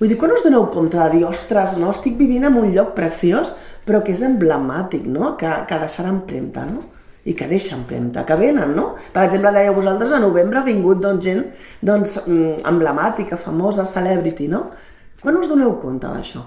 [0.00, 2.94] Vull dir, quan us doneu compte de dir, ostres, no, estic vivint en un lloc
[2.96, 3.50] preciós,
[3.84, 6.86] però que és emblemàtic, no?, que, que deixarà empremta, no?
[7.28, 8.94] i que deixa empremta, que venen, no?
[9.12, 11.42] Per exemple, dèieu vosaltres, a novembre ha vingut doncs, gent
[11.84, 14.62] doncs, mm, emblemàtica, famosa, celebrity, no?
[15.20, 16.46] Quan us doneu compte d'això?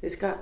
[0.00, 0.32] És que,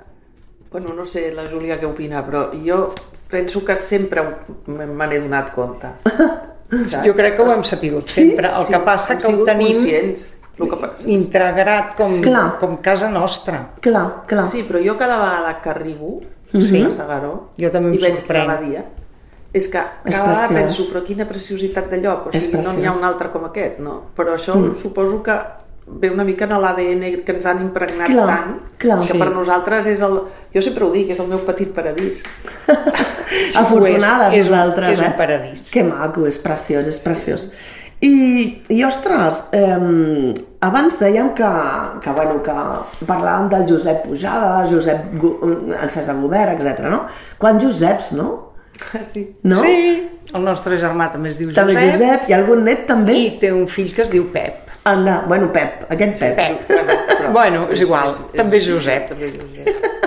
[0.70, 2.85] bueno, no sé la Júlia què opina, però jo
[3.33, 4.22] penso que sempre
[4.66, 5.90] me n'he donat compte.
[6.73, 7.05] Saps?
[7.07, 8.47] Jo crec que ho hem sapigut Sí, sempre.
[8.49, 10.29] El Sí, que passa que ho tenim conscients.
[10.59, 12.59] El que passa, integrat com, Clar.
[12.61, 13.71] com casa nostra.
[13.81, 14.45] Clar, clar.
[14.45, 16.21] Sí, però jo cada vegada que arribo
[16.53, 16.83] Sí.
[16.85, 18.47] a Segaró Jo també em i veig sorprèn.
[18.47, 18.85] l'abadia,
[19.53, 22.73] és que És cada vegada penso, però quina preciositat de lloc, o És sigui, no
[22.75, 24.03] n'hi ha un altre com aquest, no?
[24.17, 24.77] Però això mm.
[24.77, 25.37] suposo que
[25.87, 28.99] ve una mica en l'ADN que ens han impregnat Clar, tant, clar.
[29.01, 29.19] que Sí.
[29.19, 30.21] per nosaltres és el...
[30.55, 32.23] Jo sempre ho dic, és el meu petit paradís.
[33.57, 34.38] Afortunades és.
[34.40, 35.14] És un- vosaltres, és un eh?
[35.16, 35.71] paradís.
[35.71, 37.49] Que maco, és preciós, és preciós.
[38.03, 40.33] I, i ostres, eh,
[40.66, 41.51] abans dèiem que,
[42.03, 42.57] que, bueno, que
[43.07, 45.37] parlàvem del Josep Pujada, Josep, Gu-
[45.81, 46.81] el César Gobert, etc.
[46.90, 47.05] no?
[47.38, 48.53] Quan Joseps, no?
[49.07, 49.37] Sí.
[49.47, 49.61] No?
[49.62, 51.92] Sí, el nostre germà també es diu També Josep.
[51.92, 53.14] Josep, i algun net també?
[53.29, 54.59] I té un fill que es diu Pep.
[54.83, 56.37] Anda, bueno, Pep, aquest Pep.
[56.66, 56.73] Pep.
[57.12, 59.07] Però Bueno, és igual, també és Josep.
[59.12, 60.02] També és Josep.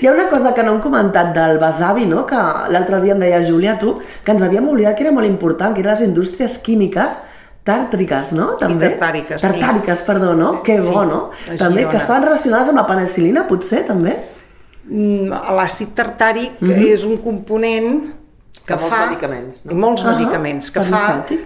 [0.00, 2.24] Hi ha una cosa que no hem comentat del besavi, no?
[2.26, 2.38] que
[2.70, 5.82] l'altre dia em deia Júlia, tu, que ens havíem oblidat que era molt important, que
[5.82, 7.18] eren les indústries químiques
[7.68, 8.52] tàrtriques, no?
[8.60, 8.92] També?
[8.94, 9.44] tartàriques, sí.
[9.44, 10.52] Tartàriques, perdó, no?
[10.64, 11.20] Que bo, no?
[11.34, 14.14] a També, que estaven relacionades amb la penicil·lina, potser, també?
[14.88, 17.98] Mm, L'àcid tartàric és un component
[18.66, 19.06] que De molts fa...
[19.06, 19.72] medicaments, no?
[19.72, 21.38] I molts Ah, medicaments, que fa que,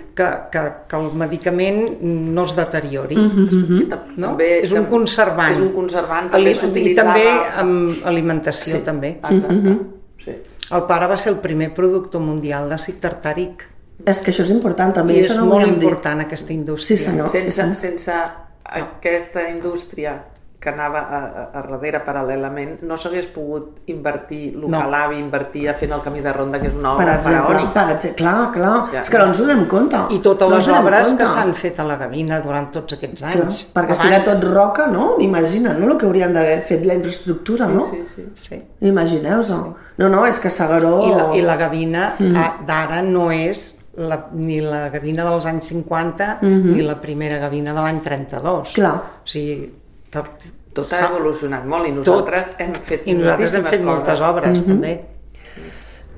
[0.50, 3.14] que, que el medicament no es deteriori.
[3.14, 4.28] I tam- No?
[4.32, 5.52] també, és un conservant.
[5.52, 9.18] És un conservant, també Ali- I també amb alimentació, Sí, també.
[9.22, 9.76] Exacte.
[10.24, 10.32] sí.
[10.74, 13.62] El pare va ser el primer productor mundial d'àcid tartàric.
[14.06, 15.82] És que això és important, també, I i és això no molt havíem dit.
[15.84, 16.96] important, aquesta indústria.
[16.96, 17.28] Sí, senyor.
[17.28, 17.76] sense, sí, senyor.
[17.76, 18.12] sense
[18.64, 20.24] aquesta indústria
[20.62, 24.78] que anava a, a, a darrere paral·lelament, no s'hagués pogut invertir el No.
[24.78, 27.72] que l'avi invertia fent el camí de ronda, que és una Per obra exemple, faraònica.
[27.74, 29.96] per exemple, clar, clar, Ja, és que no ens donem compte.
[30.14, 33.34] I totes no les obres que s'han fet a la Gavina durant tots aquests Clar,
[33.42, 33.60] anys.
[33.74, 35.16] perquè si era tot roca, no?
[35.18, 35.90] Imagina't, no?
[35.90, 37.82] El que haurien d'haver fet la infraestructura, no?
[37.82, 38.48] Sí, sí, sí.
[38.48, 38.62] Sí.
[38.86, 39.50] Imagineu-vos.
[39.98, 40.94] No, no, és que Segaró...
[41.06, 42.66] I la, i la gavina Mm.
[42.66, 46.72] d'ara no és la, ni la gavina dels anys 50 Mhm.
[46.76, 48.72] ni la primera gavina de l'any 32.
[48.74, 48.94] Clar.
[49.24, 49.70] O sigui,
[50.12, 50.28] tot,
[50.72, 54.68] Tot ha evolucionat molt i nosaltres hem fet I nosaltres hem fet moltes obres, Mhm.
[54.70, 54.92] també.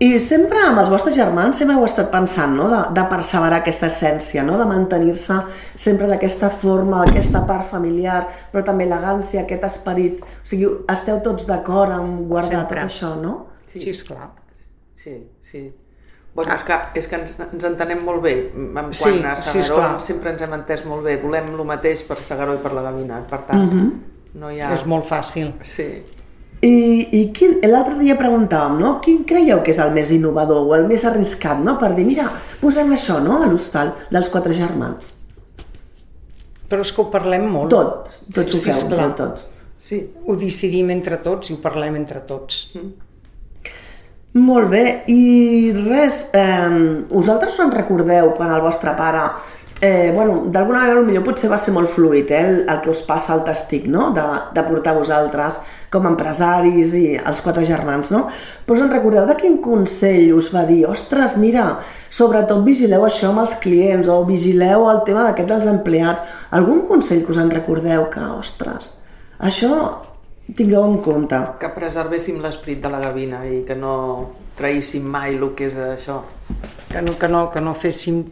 [0.04, 2.66] I sempre amb els vostres germans sempre heu estat pensant no?
[2.68, 4.57] de, de perseverar aquesta essència, no?
[4.59, 5.37] de mantenir-se
[5.76, 10.20] sempre d'aquesta forma, d'aquesta part familiar, però també elegància, aquest esperit.
[10.20, 12.80] O sigui, esteu tots d'acord en guardar Sempre.
[12.80, 13.46] tot això, no?
[13.66, 14.33] Sí, sí esclar.
[14.96, 15.72] Sí, sí.
[16.35, 18.33] Bueno, és que, és que ens, ens entenem molt bé.
[18.57, 20.01] En quant Sí, a sí, Segaró esclar.
[20.01, 21.16] sempre ens hem entès molt bé.
[21.23, 23.20] Volem el mateix per Segaró i per la Gavina.
[23.31, 23.92] Per tant, Mhm.
[24.35, 24.73] no hi ha...
[24.75, 25.53] És molt fàcil.
[25.62, 25.87] Sí.
[26.61, 29.01] I, i quin, l'altre dia preguntàvem, no?
[29.01, 31.79] Quin creieu que és el més innovador o el més arriscat, no?
[31.79, 35.14] Per dir, mira, posem això, no?, a l'hostal dels quatre germans.
[36.68, 37.70] Però és que ho parlem molt.
[37.70, 39.05] Tots, tots ho Sí, feu, esclar.
[39.11, 39.51] entre tots.
[39.77, 42.73] Sí, Ho decidim entre tots i ho parlem entre tots.
[44.35, 46.70] Molt bé, i res, eh,
[47.07, 49.29] vosaltres us en recordeu quan el vostre pare,
[49.81, 53.03] eh, bueno, d'alguna manera potser potser va ser molt fluid, eh, el, el que us
[53.07, 54.25] passa al testic, no?, de,
[54.57, 58.25] de portar vosaltres com a empresaris i els quatre germans, no?
[58.66, 61.68] Però us en recordeu de quin consell us va dir, ostres, mira,
[62.11, 66.35] sobretot vigileu això amb els clients o vigileu el tema d'aquest dels empleats.
[66.51, 68.90] Algun consell que us en recordeu que, ostres,
[69.38, 69.79] això
[70.52, 71.40] tingueu en compte.
[71.59, 73.94] que preservéssim l'esperit de la gavina i que no
[74.59, 76.20] traïssim mai el que és això.
[76.90, 78.24] Que no, que no, que no féssim...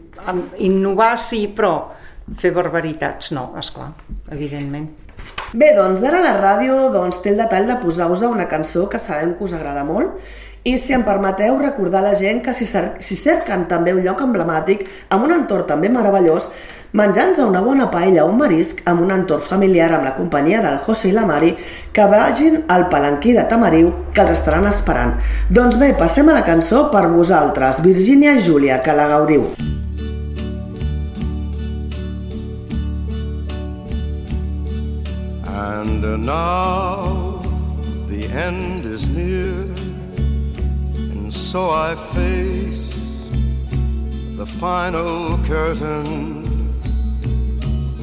[0.62, 1.72] Innovar sí, però
[2.38, 3.88] fer barbaritats no, esclar,
[4.31, 4.87] evidentment.
[5.53, 9.35] Bé, doncs ara la ràdio doncs, té el detall de posar-vos una cançó que sabem
[9.37, 10.16] que us agrada molt
[10.64, 14.05] i si em permeteu recordar a la gent que si, cer si cerquen també un
[14.05, 16.48] lloc emblemàtic amb un entorn també meravellós
[16.92, 20.78] menjant-se una bona paella o un marisc amb un entorn familiar amb la companyia del
[20.85, 21.55] José i la Mari
[21.92, 25.16] que vagin al palanquí de Tamariu que els estaran esperant.
[25.48, 29.48] Doncs bé, passem a la cançó per vosaltres, Virgínia i Júlia, que la gaudiu.
[35.48, 37.40] And now
[38.09, 39.64] the end is near,
[41.12, 42.92] and so I face
[44.37, 46.41] the final curtain.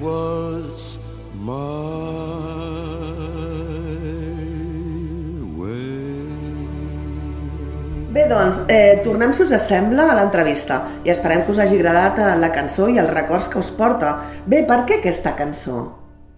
[0.00, 0.98] was
[1.34, 1.50] my
[5.56, 6.26] way.
[8.10, 12.18] Bé, doncs, eh, tornem, si us sembla, a l'entrevista i esperem que us hagi agradat
[12.18, 14.16] eh, la cançó i els records que us porta.
[14.46, 15.84] Bé, per què aquesta cançó?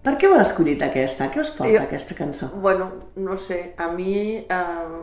[0.03, 1.29] Per què ho has escollit aquesta?
[1.31, 2.51] Què us porta jo, aquesta cançó?
[2.59, 4.97] Bueno, no sé, a mi eh,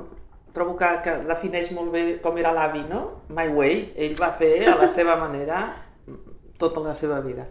[0.53, 3.25] trobo que, que defineix molt bé com era l'avi, no?
[3.33, 3.81] My Way.
[3.97, 5.65] Ell va fer a la seva manera
[6.61, 7.49] tota la seva vida.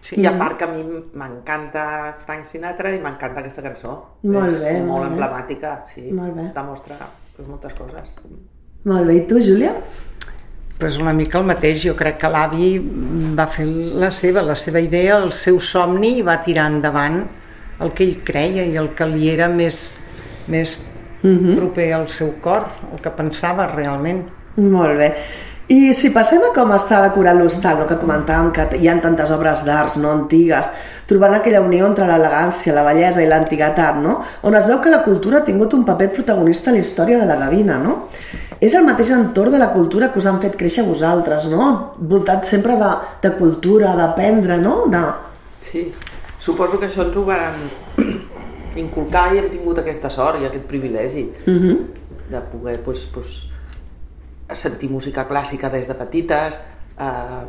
[0.00, 0.20] Sí.
[0.22, 3.94] I a part que a mi m'encanta Frank Sinatra i m'encanta aquesta cançó.
[4.22, 5.12] Molt és bé, molt, molt bé.
[5.14, 6.04] emblemàtica, sí.
[6.14, 6.50] Molt bé.
[6.54, 6.98] Demostra
[7.36, 8.14] pues, moltes coses.
[8.86, 9.72] Molt bé, i tu, Júlia?
[10.78, 12.74] Pues una mica el mateix, jo crec que l'avi
[13.36, 17.22] va fer la seva, la seva idea, el seu somni i va tirar endavant
[17.80, 19.88] el que ell creia i el que li era més,
[20.52, 20.76] més
[21.22, 24.22] proper al seu cor, el que pensava realment.
[24.56, 25.10] Molt bé.
[25.68, 27.86] I si passem a com està decorat l'hostal, no?
[27.90, 30.68] que comentàvem que hi ha tantes obres d'arts no antigues,
[31.10, 34.20] trobant aquella unió entre l'elegància, la bellesa i l'antiguitat, no?
[34.46, 37.26] on es veu que la cultura ha tingut un paper protagonista en la història de
[37.26, 37.80] la gavina.
[37.82, 37.96] No?
[38.62, 41.66] És el mateix entorn de la cultura que us han fet créixer vosaltres, no?
[41.98, 42.92] voltat sempre de,
[43.26, 44.76] de cultura, d'aprendre, no?
[44.92, 45.02] De...
[45.66, 45.88] Sí,
[46.38, 47.58] suposo que això ens ho van
[48.78, 51.76] inculcar i hem tingut aquesta sort i aquest privilegi Uh -huh.
[52.30, 53.42] de poder pues, pues,
[54.54, 56.60] sentir música clàssica des de petites,
[56.98, 57.42] eh,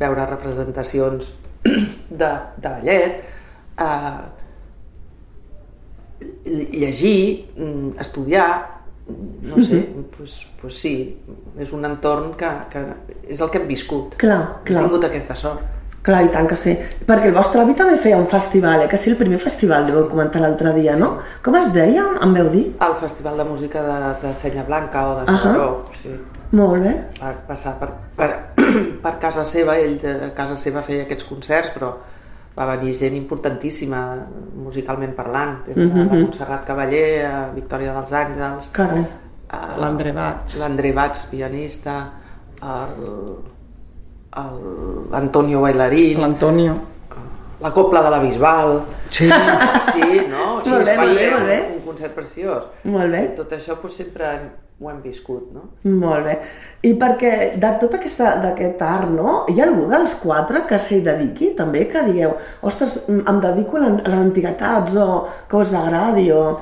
[0.00, 1.30] veure representacions
[2.20, 3.24] de, de ballet,
[3.78, 4.20] eh,
[6.72, 8.80] llegir, mm, estudiar,
[9.42, 11.18] no sé, pues, pues sí,
[11.58, 12.82] és un entorn que, que
[13.26, 14.14] és el que hem viscut.
[14.20, 14.84] Clar, clar.
[14.84, 15.78] Hem tingut aquesta sort.
[16.02, 16.72] Clar, i tant que sí.
[17.06, 18.88] Perquè el vostre avi també feia un festival, eh?
[18.88, 19.92] que sí, el primer festival, sí.
[19.92, 21.18] vau comentar l'altre dia, no?
[21.44, 22.62] Com es deia, em veu dir?
[22.80, 25.42] al Festival de Música de, de Senya Blanca o de Ahà.
[25.42, 26.14] Salvador, sí.
[26.52, 26.94] Molt bé.
[27.20, 28.30] va passar per, per,
[29.04, 31.92] per casa seva, ell a casa seva feia aquests concerts, però
[32.56, 34.00] va venir gent importantíssima
[34.56, 36.08] musicalment parlant, uh -huh.
[36.08, 39.04] la Montserrat Cavaller, a Victòria dels Àngels, Carai.
[39.50, 40.58] a- L'André Bats.
[40.58, 42.10] l'André Bats, pianista,
[42.62, 43.59] el- el-
[45.10, 46.74] l'Antonio Bailarín, L'Antonio.
[47.60, 49.28] la Copla de la Bisbal, Sí.
[49.92, 50.62] sí, no?
[50.64, 51.58] Sí, Molt bé, molt bé, molt bé.
[51.76, 52.62] Un, concert preciós.
[52.84, 53.24] Molt bé.
[53.24, 54.28] I tot això doncs, sempre
[54.80, 55.64] ho hem viscut, no?
[55.84, 56.38] Molt bé.
[56.82, 59.44] I perquè de tot aquesta- d'aquest art, no?
[59.48, 63.80] Hi ha algú dels quatre que s'hi dediqui també, que digueu, ostres, em dedico a
[63.80, 66.60] les antiguitats o que us agradi o...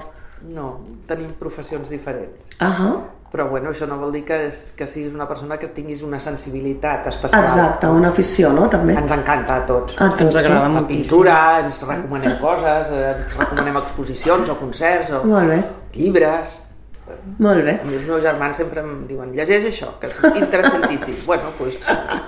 [0.54, 2.56] No, tenim professions diferents.
[2.58, 2.96] Ahà.
[3.28, 6.20] Però bueno, això no vol dir que, és, que siguis una persona que tinguis una
[6.22, 7.44] sensibilitat especial.
[7.44, 8.68] Exacte, una afició, no?
[8.72, 8.94] També.
[8.96, 9.98] Ens encanta a tots.
[9.98, 10.76] A tots, Ens agrada sí.
[10.78, 15.60] La pintura, ens recomanem coses, eh, ens recomanem exposicions o concerts o Molt bé,
[15.98, 16.62] llibres.
[17.38, 17.74] Molt bé.
[17.84, 21.20] Els meus germans sempre em diuen llegeix això, que és interessantíssim.
[21.28, 21.80] bueno, doncs, pues,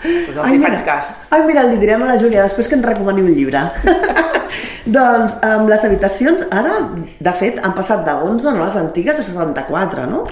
[0.04, 0.70] els hi mira.
[0.70, 1.14] faig cas.
[1.30, 3.64] Ai, mira, li direm a la Júlia després que ens recomani un llibre.
[4.96, 6.78] doncs amb les habitacions, ara,
[7.20, 10.24] de fet, han passat de 11, no les antigues, a 74, no?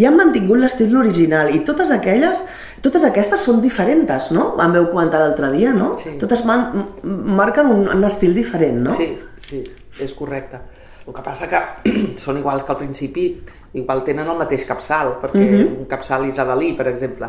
[0.00, 2.40] I han mantingut l'estil original i totes aquelles,
[2.84, 4.52] totes aquestes són diferents, no?
[4.62, 5.92] Em veu comentar l'altre dia, no?
[6.00, 6.16] Sí.
[6.20, 8.94] Totes man marquen un, un estil diferent, no?
[8.94, 9.12] Sí,
[9.44, 9.62] sí,
[10.00, 10.62] és correcte.
[11.06, 11.60] El que passa que
[12.24, 13.26] són iguals que al principi,
[13.74, 15.60] igual tenen el mateix capçal, perquè Mhm.
[15.64, 17.28] és un capçal isabelí, per exemple,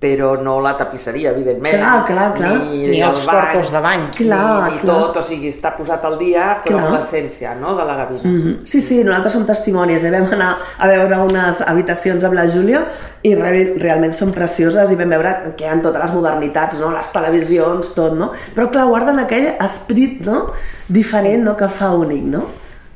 [0.00, 2.52] però no la tapisseria, evidentment, Clar, clar, clar.
[2.62, 4.04] ni, Ni el els bany, portos de bany.
[4.16, 4.94] Clar, ni, ni clar.
[4.96, 6.86] tot, o sigui, està posat al dia, però Clar.
[6.86, 8.22] amb l'essència no, de la gavina.
[8.24, 8.54] Mhm.
[8.64, 10.10] Sí, sí, nosaltres som testimonis, eh?
[10.10, 12.86] vam anar a veure unes habitacions amb la Júlia
[13.22, 16.90] i re realment són precioses i vam veure que hi ha totes les modernitats, no?
[16.92, 18.30] les televisions, tot, no?
[18.54, 20.46] Però clar, guarden aquell esprit no?
[20.88, 21.54] diferent no?
[21.54, 22.46] que fa únic, no?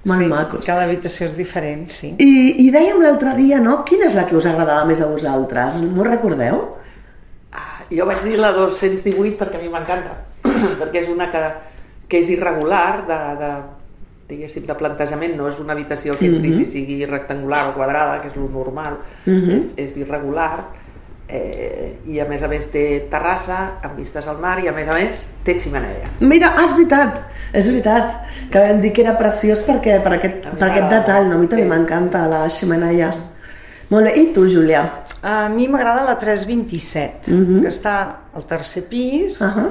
[0.05, 0.65] Molt sí, macos.
[0.67, 2.13] Cada habitació és diferent, sí.
[2.21, 2.33] I,
[2.67, 3.79] I dèiem l'altre dia, no?
[3.89, 5.79] Quina és la que us agradava més a vosaltres?
[5.81, 6.61] M'ho recordeu?
[7.55, 10.19] Ah, jo vaig dir la 218 perquè a mi m'encanta,
[10.81, 11.43] perquè és una que,
[12.11, 13.51] que és irregular, de, de,
[14.29, 18.33] diguéssim, de plantejament, no és una habitació que entris i sigui rectangular o quadrada, que
[18.33, 20.67] és lo normal, és, és irregular,
[21.29, 24.89] eh, i a més a més té terrassa amb vistes al mar i a més
[24.89, 26.11] a més té ximeneia.
[26.21, 27.21] Mira, ah, és veritat,
[27.53, 31.35] és veritat, que vam dir que era preciós perquè, per, aquest, per aquest detall, no?
[31.35, 31.69] a mi també Sí.
[31.69, 33.23] m'encanta les ximeneies.
[33.91, 34.85] Molt bé, i tu, Júlia?
[35.23, 37.63] A mi m'agrada la 327, Mhm.
[37.63, 39.69] que està al tercer pis Ahà.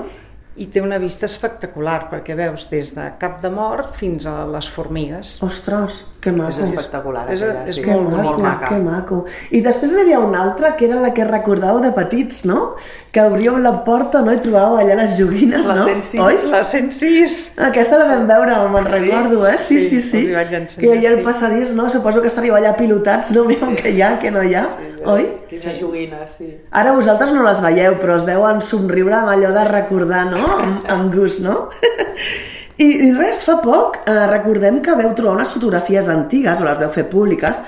[0.55, 4.67] I té una vista espectacular, perquè veus des de Cap de Mort fins a les
[4.69, 5.39] formigues.
[5.41, 6.51] Ostres, que maco.
[6.51, 7.81] És espectacular, és- aquella, és sí.
[7.81, 8.67] Que molt maco, molt maca.
[8.69, 9.25] que maco.
[9.51, 12.75] I després n'hi havia una altra que era la que recordàveu de petits, no?
[13.11, 14.31] Que obríeu la porta no?
[14.31, 15.83] i trobàveu allà les joguines, La no?
[15.83, 16.21] 106.
[16.21, 16.51] Oi?
[16.51, 17.53] La 106!
[17.57, 18.91] Aquesta la vam veure, me'n Sí?
[18.99, 19.57] recordo, eh?
[19.57, 20.31] Sí, sí, Sí, sí.
[20.33, 21.23] vaig ensenyar, que hi havia el sí.
[21.23, 21.89] passadís, no?
[21.89, 23.45] Suposo que estaríeu allà pilotats, no?
[23.45, 24.67] Veiem què hi ha, què no hi ha,
[25.05, 25.39] oi?
[25.49, 26.47] Quines joguines, sí.
[26.71, 30.42] Ara vosaltres no les veieu, però es veuen somriure amb allò de recordar, no?
[30.57, 31.67] Amb, amb gust, no?
[32.83, 36.79] I, I res, fa poc, eh, recordem que veu trobar unes fotografies antigues, o les
[36.79, 37.59] veu fer públiques,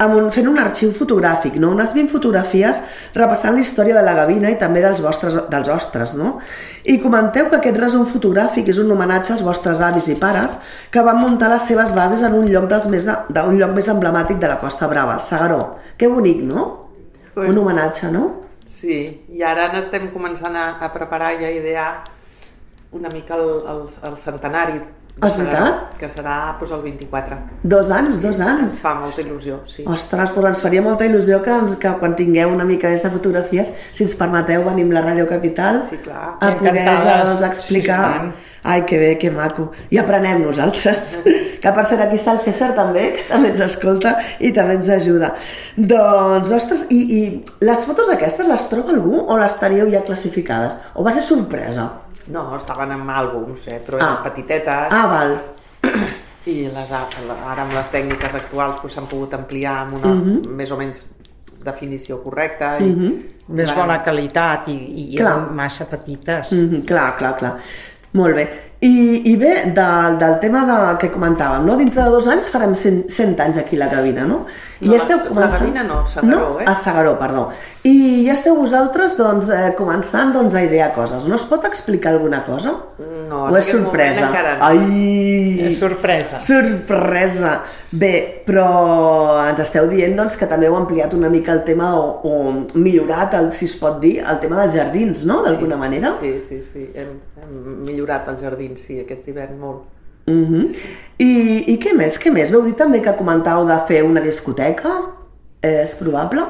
[0.00, 1.74] amb un, fent un arxiu fotogràfic, no?
[1.76, 2.80] unes 20 fotografies
[3.14, 6.14] repassant la història de la gavina i també dels vostres dels ostres.
[6.16, 6.38] No?
[6.88, 10.56] I comenteu que aquest resum fotogràfic és un homenatge als vostres avis i pares
[10.90, 14.40] que van muntar les seves bases en un lloc, dels més, d'un lloc més emblemàtic
[14.40, 15.76] de la Costa Brava, el Sagaró.
[16.00, 16.66] Que bonic, no?
[17.36, 17.50] Ui.
[17.52, 18.26] Un homenatge, no?
[18.66, 18.96] Sí,
[19.28, 21.88] i ara n'estem començant a, a preparar i a idear
[22.94, 24.80] una mica el, el, el centenari.
[25.22, 25.92] és veritat?
[25.98, 27.36] Que serà doncs, el 24.
[27.62, 28.62] Dos anys, dos anys.
[28.64, 29.84] Ens fa molta il·lusió, sí.
[29.86, 33.12] Ostres, doncs ens faria molta il·lusió que, ens, que quan tingueu una mica més de
[33.14, 36.32] fotografies, si ens permeteu, venim a la Ràdio Capital Sí, clar.
[36.40, 38.08] a poder-nos explicar.
[38.24, 38.50] Sí.
[38.64, 39.70] Ai, que bé, que maco.
[39.92, 41.18] I aprenem nosaltres.
[41.62, 44.88] Que per cert, aquí està el César també, que també ens escolta i també ens
[44.88, 45.30] ajuda.
[45.76, 47.20] Doncs, ostres, i, i
[47.64, 50.74] les fotos aquestes les troba algú o les teníeu ja classificades?
[50.96, 51.86] O va ser sorpresa?
[52.28, 54.22] No, estaven en àlbums, eh, però eren Ah.
[54.24, 54.92] petitetes.
[54.92, 55.34] Ah, val.
[56.46, 60.46] I les, ara amb les tècniques actuals doncs, s'han pogut ampliar amb una Mhm.
[60.48, 61.02] més o menys
[61.64, 62.78] definició correcta.
[62.80, 63.76] I, Més Clar.
[63.76, 65.50] bona qualitat i, i Clar.
[65.52, 66.52] massa petites.
[66.52, 67.58] Mm -hmm, clar, clar, clar.
[68.14, 68.44] Molt bé.
[68.84, 68.90] I,
[69.30, 71.74] i bé, del, del tema de, que comentàvem, no?
[71.80, 74.42] dintre de dos anys farem 100, 100 anys aquí la Gavina, no?
[74.80, 75.62] I No, ja esteu la- la començant...
[75.64, 76.60] Gavina no, Sagaró, no?
[76.60, 76.66] eh?
[76.68, 77.46] A Sagaró, perdó.
[77.88, 77.94] I
[78.26, 81.26] ja esteu vosaltres doncs, eh, començant doncs, a idear coses.
[81.26, 82.76] No es pot explicar alguna cosa?
[83.28, 84.26] No, moment sorpresa?
[84.28, 84.68] encara no.
[84.68, 85.68] Ai!
[85.68, 86.40] És sorpresa.
[86.44, 87.54] Sorpresa!
[87.94, 88.12] Bé,
[88.46, 88.66] però
[89.44, 93.36] ens esteu dient doncs, que també heu ampliat una mica el tema o, o millorat,
[93.38, 95.40] el, si es pot dir, el tema dels jardins, no?
[95.46, 96.12] D'alguna manera?
[96.18, 96.88] Sí, sí, sí.
[96.94, 97.56] Hem, hem
[97.86, 99.90] millorat els jardins, sí, aquest hivern molt.
[100.26, 100.64] Uh
[101.20, 101.32] I,
[101.68, 102.16] I què més?
[102.18, 102.50] Què més?
[102.50, 104.96] Veu dir també que comentàveu de fer una discoteca?
[105.64, 106.44] És probable?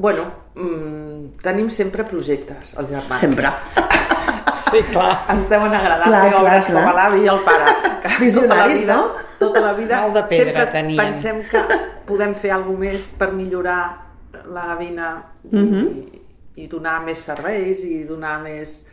[0.00, 0.24] Bueno,
[0.56, 3.20] mm, tenim sempre projectes, els germans.
[3.20, 3.52] Sempre.
[4.52, 5.24] Sí, clar.
[5.34, 6.82] Ens deuen agradar Clar, fer clar, obres clar.
[6.82, 7.74] com a l'avi i el pare.
[8.02, 9.28] que Visionaris, tota la vida, no?
[9.38, 10.96] Tota la vida Mal de pedra sempre tenien.
[11.04, 11.62] pensem que
[12.06, 13.80] podem fer alguna més per millorar
[14.52, 15.88] la gavina i, Mhm.
[16.56, 18.86] i donar més serveis i donar més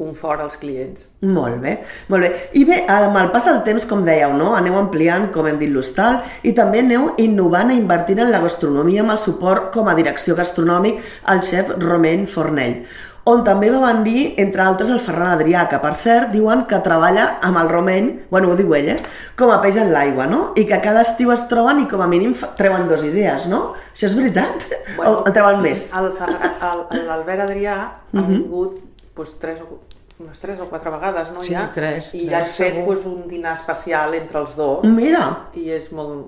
[0.00, 1.10] confort als clients.
[1.20, 1.74] Molt bé,
[2.08, 2.30] molt bé.
[2.54, 4.54] I bé, amb el pas del temps, com dèieu, no?
[4.56, 9.02] aneu ampliant, com hem dit, l'hostal i també aneu innovant i invertint en la gastronomia
[9.02, 12.86] amb el suport com a direcció gastronòmic al xef Romain Fornell
[13.28, 17.38] on també va venir, entre altres, el Ferran Adrià, que per cert diuen que treballa
[17.46, 18.96] amb el Romain, bueno, ho diu ell, eh?
[19.36, 20.52] com a peix en l'aigua, no?
[20.56, 23.74] I que cada estiu es troben i com a mínim treuen dos idees, no?
[23.92, 24.64] Això és veritat?
[25.06, 25.90] o en treuen més?
[25.92, 27.76] L'Albert Adrià
[28.12, 28.22] Mhm.
[28.22, 28.80] ha vingut
[29.16, 29.78] doncs, tres o,
[30.20, 31.42] unes tres o quatre vegades, no?
[31.42, 31.68] Sí, ja?
[31.74, 32.86] tres, I tres, ha fet segur.
[32.94, 36.24] doncs, un dinar especial entre els dos Mira, i és molt,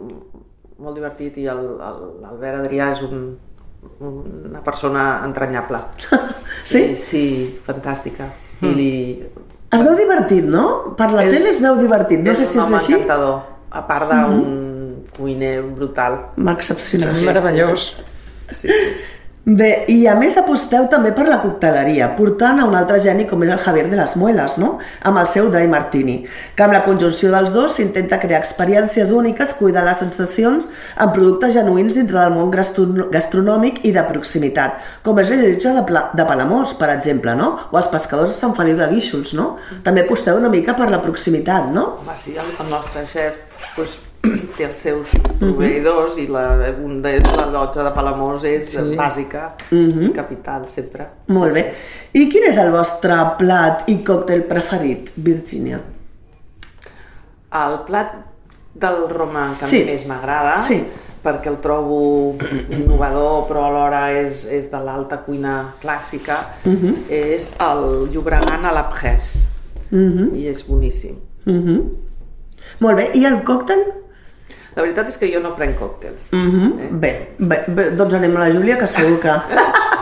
[0.78, 3.38] molt divertit i l'Albert Adrià és un,
[4.00, 5.80] una persona entranyable.
[6.64, 6.78] sí?
[6.92, 7.24] I, sí,
[7.66, 8.28] fantàstica.
[8.62, 8.90] I li...
[9.72, 10.94] Es veu divertit, no?
[10.98, 12.20] Per la És- tele es veu divertit.
[12.20, 12.92] No sé és si un és així.
[12.92, 13.00] Mhm.
[13.02, 16.18] encantador, a part d'un cuiner brutal.
[16.52, 17.14] Excepcional.
[17.24, 17.96] Meravellós.
[18.52, 18.92] Sí, sí.
[19.44, 23.40] Bé, i a més aposteu també per la cocteleria, portant a un altre geni com
[23.42, 24.76] és el Javier de les Muelas, no?
[25.02, 26.20] amb el seu Dry Martini,
[26.54, 31.56] que amb la conjunció dels dos s'intenta crear experiències úniques, cuidar les sensacions amb productes
[31.56, 36.04] genuïns dintre del món gastro- gastronòmic i de proximitat, com és la llotja de, Pla
[36.14, 37.50] de Palamós, per exemple, no?
[37.72, 39.34] o els pescadors de Sant Feliu de Guíxols.
[39.34, 39.56] No?
[39.82, 41.96] També aposteu una mica per la proximitat, no?
[41.98, 43.42] Home, sí, el, el nostre xef
[43.74, 43.98] doncs,
[44.56, 45.10] té els seus
[45.40, 46.44] proveïdors i la,
[46.84, 48.82] un d'ells, la llotja de Palamós, és sí.
[48.98, 51.08] bàsica i capital, sempre.
[51.28, 51.64] Molt Sí, bé.
[52.20, 55.80] I quin és el vostre plat i còctel preferit, Virgínia?
[57.52, 58.12] El plat
[58.74, 59.82] del romà que Sí.
[59.84, 60.78] més m'agrada, Sí.
[61.22, 62.34] perquè el trobo
[62.70, 67.04] innovador però alhora és, és de l'alta cuina clàssica, Mhm.
[67.08, 69.48] és el llobregan a la Presse.
[69.92, 71.16] I és boníssim.
[71.44, 71.82] Mhm.
[72.80, 74.01] Molt bé, i el còctel?
[74.76, 76.30] La veritat és que jo no prenc còctels.
[76.32, 76.72] Mhm.
[76.80, 76.88] Eh?
[77.02, 79.34] Bé, bé, bé, doncs anem a la Júlia, que segur que...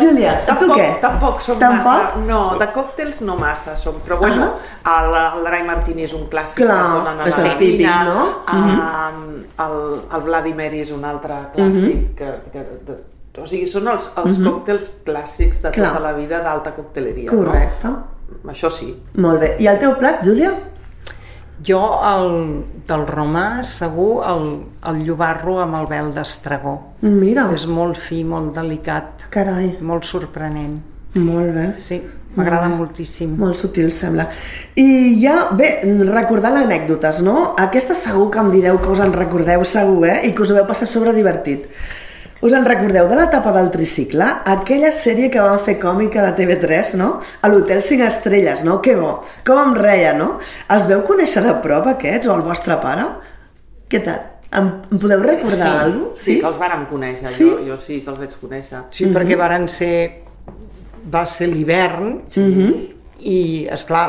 [0.00, 0.86] Júlia, tu Tampoc, què?
[1.02, 1.86] tampoc som Tampoc?
[1.90, 2.20] massa...
[2.22, 4.52] No, de còctels no massa som, però bueno,
[4.86, 7.88] el, el Dry Martini és un clàssic Clar, que es donen a la el típic,
[8.06, 8.26] no?
[8.54, 9.32] um,
[9.66, 9.74] el,
[10.14, 13.00] el Vladimir és un altre clàssic, que, que, de,
[13.40, 15.90] o sigui, són els, els còctels clàssics de Clar.
[15.96, 17.90] tota la vida d'alta cocteleria, Correcte.
[17.90, 18.50] no?
[18.54, 18.92] Això sí.
[19.18, 19.56] Molt bé.
[19.58, 20.52] I el teu plat, Júlia?
[21.66, 22.30] Jo, el,
[22.88, 24.46] del romà, segur, el,
[24.88, 26.76] el llobarro amb el vel d'estragó.
[27.04, 30.78] Mira, És molt fi, molt delicat, carai, molt sorprenent.
[31.14, 31.66] molt bé.
[31.76, 32.00] Sí,
[32.36, 33.34] m'agrada moltíssim.
[33.36, 34.28] Molt sutil, sembla.
[34.78, 37.54] I ja, bé, recordant anècdotes, no?
[37.58, 40.20] Aquesta segur que em direu que us en recordeu, segur, eh?
[40.28, 41.66] I que us ho veu passar sobre divertit.
[42.40, 44.24] Us en recordeu de l'etapa del tricicle?
[44.48, 47.10] Aquella sèrie que van fer còmica de TV3, no?
[47.44, 48.78] A l'Hotel 5 Estrelles, no?
[48.80, 50.38] Que bo, com em reia, no?
[50.72, 53.04] Els veu conèixer de prop aquests o el vostre pare?
[53.92, 54.22] Què tal?
[54.50, 56.22] Em, em podeu recordar sí, alguna cosa?
[56.24, 57.44] Sí, que els vàrem conèixer, Sí?
[57.44, 58.80] jo, jo sí que els vaig conèixer.
[58.90, 59.94] Sí, perquè varen ser...
[61.12, 64.06] va ser l'hivern i, és clar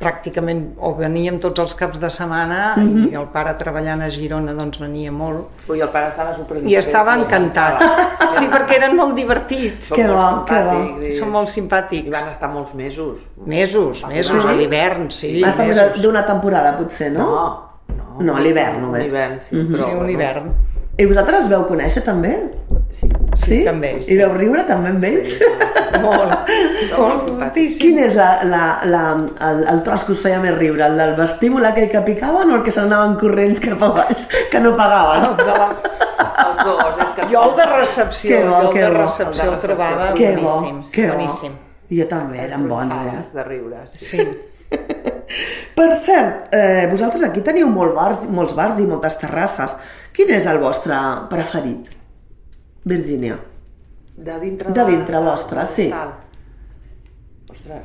[0.00, 4.80] pràcticament o veníem tots els caps de setmana i el pare treballant a Girona doncs
[4.82, 7.78] venia molt Ui, el pare estava super i estava encantat.
[8.34, 9.92] Sí, perquè eren molt divertits.
[9.94, 10.78] Que bo, que bo.
[11.16, 12.08] Són molt simpàtics.
[12.10, 13.22] I van estar molts mesos.
[13.46, 16.00] Mesos, mesos, a l'hivern, sí, Va estar mesos.
[16.02, 17.28] d'una temporada, potser, no?
[17.30, 18.20] No, no.
[18.24, 19.06] No, a l'hivern només.
[19.06, 19.54] Un hivern, sí.
[19.56, 19.72] Mhm.
[19.72, 20.52] però, Sí, un hivern.
[20.98, 22.34] I vosaltres els veu conèixer també?
[22.94, 23.08] Sí.
[23.40, 23.56] Sí?
[23.66, 24.16] també, I sí.
[24.20, 25.32] veu riure també amb ells?
[25.34, 25.80] Sí, sí, sí.
[26.04, 26.50] Molt,
[26.98, 27.80] molt, moltíssim.
[27.84, 29.02] Quin és la, la, la,
[29.48, 30.82] el, el tros que us feia més riure?
[30.88, 34.60] El del vestíbul aquell que picaven o el que s'anaven corrents cap a baix, que
[34.62, 35.28] no pagaven?
[35.30, 35.68] El de la...
[36.44, 37.28] Els dos, és que...
[37.30, 38.98] Jo el de recepció, Que bo, jo el que de bo.
[39.04, 40.18] recepció el, El de trobava recepció.
[40.18, 41.14] Que bo, boníssim, que bo.
[41.14, 41.56] boníssim.
[41.94, 43.24] Jo també, eren bons, eh?
[43.38, 44.06] De riure, sí.
[44.12, 44.28] Sí.
[45.78, 49.78] Per cert, eh, vosaltres aquí teniu molt bars, molts bars i moltes terrasses.
[50.14, 50.98] Quin és el vostre
[51.30, 51.90] preferit?
[52.84, 53.38] Virgínia.
[54.16, 55.88] De dintre De dintre vostre, sí.
[57.50, 57.84] Ostres.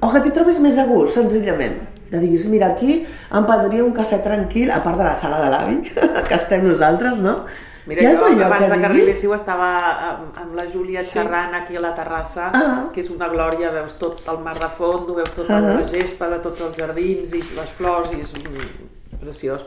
[0.00, 1.78] O que t'hi trobis més a gust, senzillament.
[2.08, 5.48] De diguis, mira, aquí em prendria un cafè tranquil, a part de la sala de
[5.52, 5.80] l'avi,
[6.28, 7.42] que estem nosaltres, no?
[7.88, 9.68] Mira, jo abans de que arribéssiu estava
[10.06, 12.88] amb, amb la Júlia xerrant aquí a la terrassa, Ah.
[12.92, 15.74] que és una glòria, veus tot el mar de fons, veus tota Ah.
[15.80, 19.64] la gespa de tots els jardins i les flors, i és mm, preciós.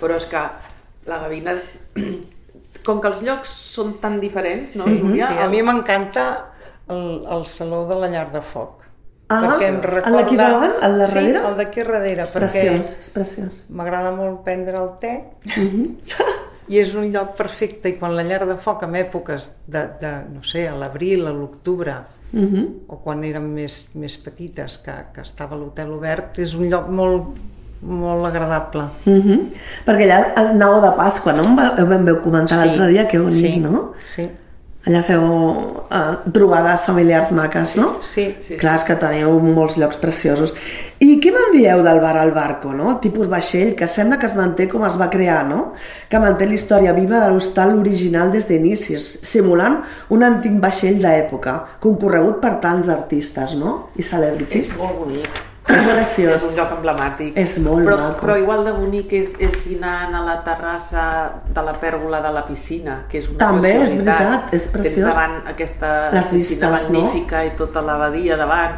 [0.00, 0.42] Però és que
[1.08, 1.56] la gavina,
[2.84, 5.28] com que els llocs són tan diferents, no, Júlia?
[5.32, 6.26] Sí, a mi m'encanta
[6.88, 8.78] el, el saló de la llar de foc.
[9.32, 10.16] Ah, perquè em el recorda...
[10.18, 11.32] d'aquí davant, el de darrere?
[11.32, 13.60] Sí, el d'aquí darrere, És preciós, és preciós.
[13.70, 15.12] m'agrada molt prendre el te
[15.56, 15.96] Mhm.
[16.68, 20.12] i és un lloc perfecte i quan la llar de foc en èpoques de, de
[20.34, 21.96] no sé, a l'abril, a l'octubre
[22.32, 22.66] Mhm.
[22.88, 27.34] o quan érem més, més petites que, que estava l'hotel obert, és un lloc molt,
[27.82, 28.84] molt agradable.
[29.04, 29.40] Mhm.
[29.86, 31.44] Perquè allà anàveu de Pasqua, no?
[31.44, 33.92] Em va- Em veu comentar l'altre dia, que bonic, sí, no?
[34.04, 34.28] Sí,
[34.84, 37.98] Allà feu uh, trobades familiars maques, no?
[38.02, 38.34] sí.
[38.42, 40.52] Sí, Clar, és que teniu molts llocs preciosos.
[40.98, 42.96] I què me'n dieu del bar al barco, no?
[42.98, 45.74] Tipus vaixell, que sembla que es manté com es va crear, no?
[46.10, 51.60] Que manté la història viva de l'hostal original des d'inicis, simulant un antic vaixell d'època,
[51.78, 53.90] concorregut per tants artistes, no?
[53.94, 54.72] I celebrities.
[54.72, 55.28] És molt bonic.
[55.68, 56.42] És És preciós.
[56.42, 57.36] un lloc emblemàtic.
[57.38, 58.26] És molt però, maco.
[58.26, 61.04] Però igual de bonic és, és dinant a la terrassa
[61.46, 64.94] de la pèrgola de la piscina, que és una També, és veritat, és preciós.
[64.94, 66.98] Tens davant aquesta Les piscina vistes, no?
[67.00, 68.74] magnífica i tota l'abadia davant.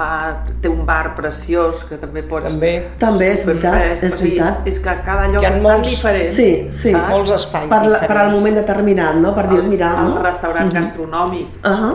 [0.00, 2.52] Ah, té un bar preciós que també pots...
[2.52, 2.86] També.
[3.02, 4.02] També, és veritat, superfresc.
[4.04, 4.68] és veritat.
[4.70, 6.32] és que cada lloc és tan diferent.
[6.32, 6.92] Sí, sí.
[6.92, 7.08] saps?
[7.10, 9.34] Molts espais Per, la, per al moment determinat, no?
[9.34, 9.90] Per dir, mira...
[10.04, 10.22] el no?
[10.22, 11.94] restaurant gastronòmic Uh -huh.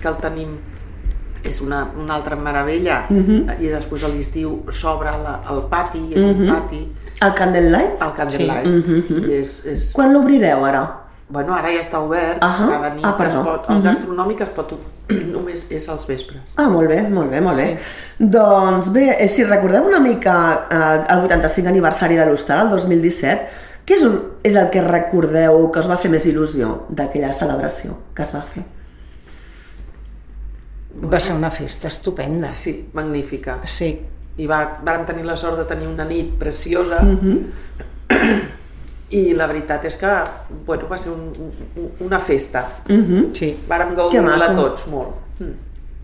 [0.00, 0.58] que el tenim
[1.44, 3.60] és una, una altra meravella Mhm.
[3.60, 5.10] i després a l'estiu s'obre
[5.50, 8.00] el pati, és un pati El Candlelight?
[8.02, 9.28] el Candlelight Mhm.
[9.28, 9.92] i és, és...
[9.92, 10.96] Quan l'obrireu, ara?
[11.28, 12.68] Bueno, ara ja està obert, Ahà.
[12.68, 13.38] cada nit Ah, perdó.
[13.40, 14.72] es pot, el gastronòmic es pot
[15.32, 16.40] només és als vespres.
[16.56, 17.78] Ah, molt bé, molt bé, molt bé.
[18.18, 23.46] Doncs bé, eh, si recordeu una mica eh, el 85 aniversari de l'Hostal, el 2017,
[23.86, 27.96] què és, un, és el que recordeu que us va fer més il·lusió d'aquella celebració
[28.14, 28.64] que es va fer?
[31.12, 32.46] Va ser una festa estupenda.
[32.48, 33.60] Sí, magnífica.
[33.64, 34.00] Sí,
[34.38, 37.44] I va, vàrem tenir la sort de tenir una nit preciosa Mhm.
[39.10, 40.10] i la veritat és que
[40.66, 41.32] bueno, va ser un,
[41.76, 42.64] un, una festa.
[42.88, 43.32] Mhm.
[43.34, 43.56] sí.
[43.68, 44.54] Vàrem gaudir-la maco.
[44.62, 45.14] tots molt.
[45.40, 45.52] Mm.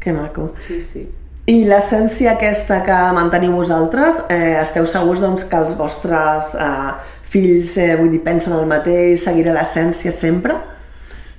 [0.01, 0.53] Que maco.
[0.66, 1.09] Sí, sí.
[1.47, 7.76] I l'essència aquesta que manteniu vosaltres, eh, esteu segurs doncs, que els vostres eh, fills
[7.78, 10.57] eh, vull dir, pensen el mateix, seguirà l'essència sempre?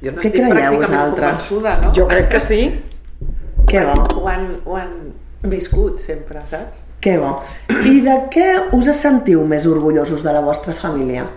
[0.01, 1.47] Jo no Què estic creieu pràcticament vosaltres?
[1.49, 1.91] convençuda, no?
[1.93, 2.61] Jo crec que sí.
[3.67, 5.13] Que bo, Ho han, ho han
[5.43, 6.81] viscut sempre, saps?
[6.99, 7.37] que bo.
[7.85, 11.27] I de què us sentiu més orgullosos de la vostra família?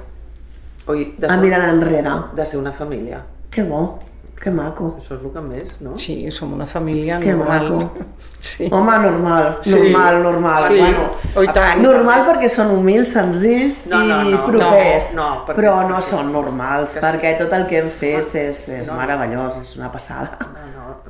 [0.89, 2.11] Oi, de Ah, ser, mirant enrere.
[2.35, 3.21] de ser una família.
[3.51, 3.99] Que bo,
[4.41, 4.97] que maco.
[4.99, 5.97] Això és el que més, no?
[5.99, 7.71] Sí, som una família Que normal.
[7.71, 7.91] maco.
[8.41, 8.71] Sí.
[8.73, 9.75] Home, normal, Sí.
[9.75, 10.65] normal, normal.
[10.73, 10.81] Sí.
[10.81, 11.83] Bueno, Oh, i tant.
[11.83, 16.01] normal perquè són humils, senzills No, no, i no, propers, no, no, perquè- però no
[16.01, 17.07] són normals, Que sí.
[17.07, 19.01] perquè tot el que hem fet és, és No, no.
[19.03, 20.39] meravellós, és una passada.
[20.41, 20.60] No, no,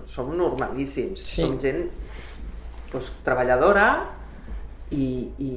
[0.09, 1.25] som normalíssims.
[1.27, 1.43] Sí.
[1.43, 1.87] Som gent
[2.93, 3.87] doncs, treballadora
[4.91, 5.53] i, i,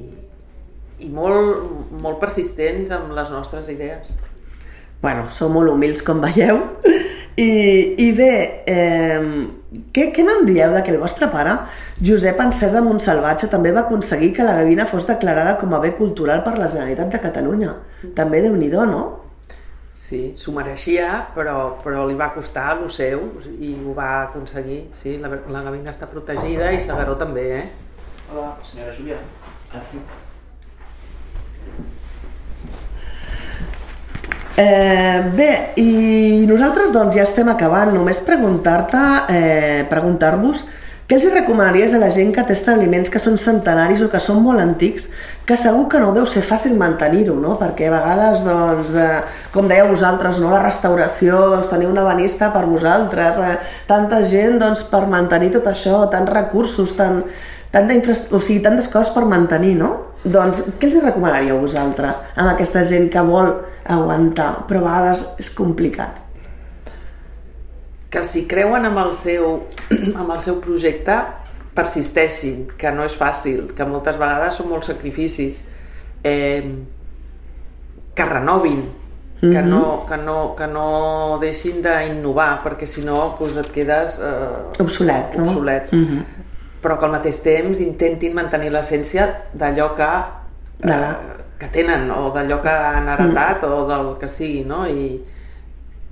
[1.06, 4.12] i molt, molt persistents amb les nostres idees.
[5.04, 6.62] Bueno, sou molt humils, com veieu.
[7.34, 7.50] I,
[7.98, 8.34] i bé,
[8.70, 9.22] eh,
[9.90, 11.56] què, què me'n dieu de que el vostre pare,
[11.98, 16.44] Josep Encesa Montsalvatge, també va aconseguir que la gavina fos declarada com a bé cultural
[16.46, 17.74] per la Generalitat de Catalunya?
[18.14, 19.02] També déu nhi no?
[19.94, 23.28] Sí, s'ho mereixia, però, però li va costar el seu
[23.62, 24.80] i ho va aconseguir.
[24.98, 27.64] Sí, la, la Gavina està protegida i Segaró també, eh?
[28.32, 29.20] Hola, senyora Júlia.
[29.70, 30.02] Aquí.
[34.56, 35.50] Eh, bé,
[35.82, 37.94] i nosaltres doncs ja estem acabant.
[37.94, 40.66] Només preguntar-te, eh, preguntar-vos
[41.04, 44.38] què els recomanaries a la gent que té establiments que són centenaris o que són
[44.40, 45.10] molt antics,
[45.44, 47.58] que segur que no deu ser fàcil mantenir-ho, no?
[47.60, 49.20] Perquè a vegades, doncs, eh,
[49.52, 50.48] com dèieu vosaltres, no?
[50.54, 53.58] la restauració, doncs teniu una banista per vosaltres, eh,
[53.90, 57.20] tanta gent doncs, per mantenir tot això, tants recursos, tant,
[57.92, 58.16] infra...
[58.32, 59.92] o sigui, tantes coses per mantenir, no?
[60.24, 65.52] Doncs què els recomanaríeu vosaltres amb aquesta gent que vol aguantar, però a vegades és
[65.52, 66.23] complicat?
[68.14, 69.64] Que si creuen amb el seu,
[70.20, 71.16] amb el seu projecte
[71.74, 75.64] persisteixin, que no és fàcil, que moltes vegades són molts sacrificis,
[76.22, 76.62] eh,
[78.14, 78.84] que renovin,
[79.40, 79.68] que, Mhm.
[79.68, 85.34] no, que, no, que no deixin d'innovar, perquè si no doncs et quedes eh, Obsolet,
[85.36, 85.44] no?
[85.50, 85.90] obsolet.
[85.92, 86.24] Mhm.
[86.80, 90.08] Però que al mateix temps intentin mantenir l'essència d'allò que,
[90.78, 94.86] De la- eh, que tenen, o d'allò que han heretat, o del que sigui, no?
[94.86, 95.20] I,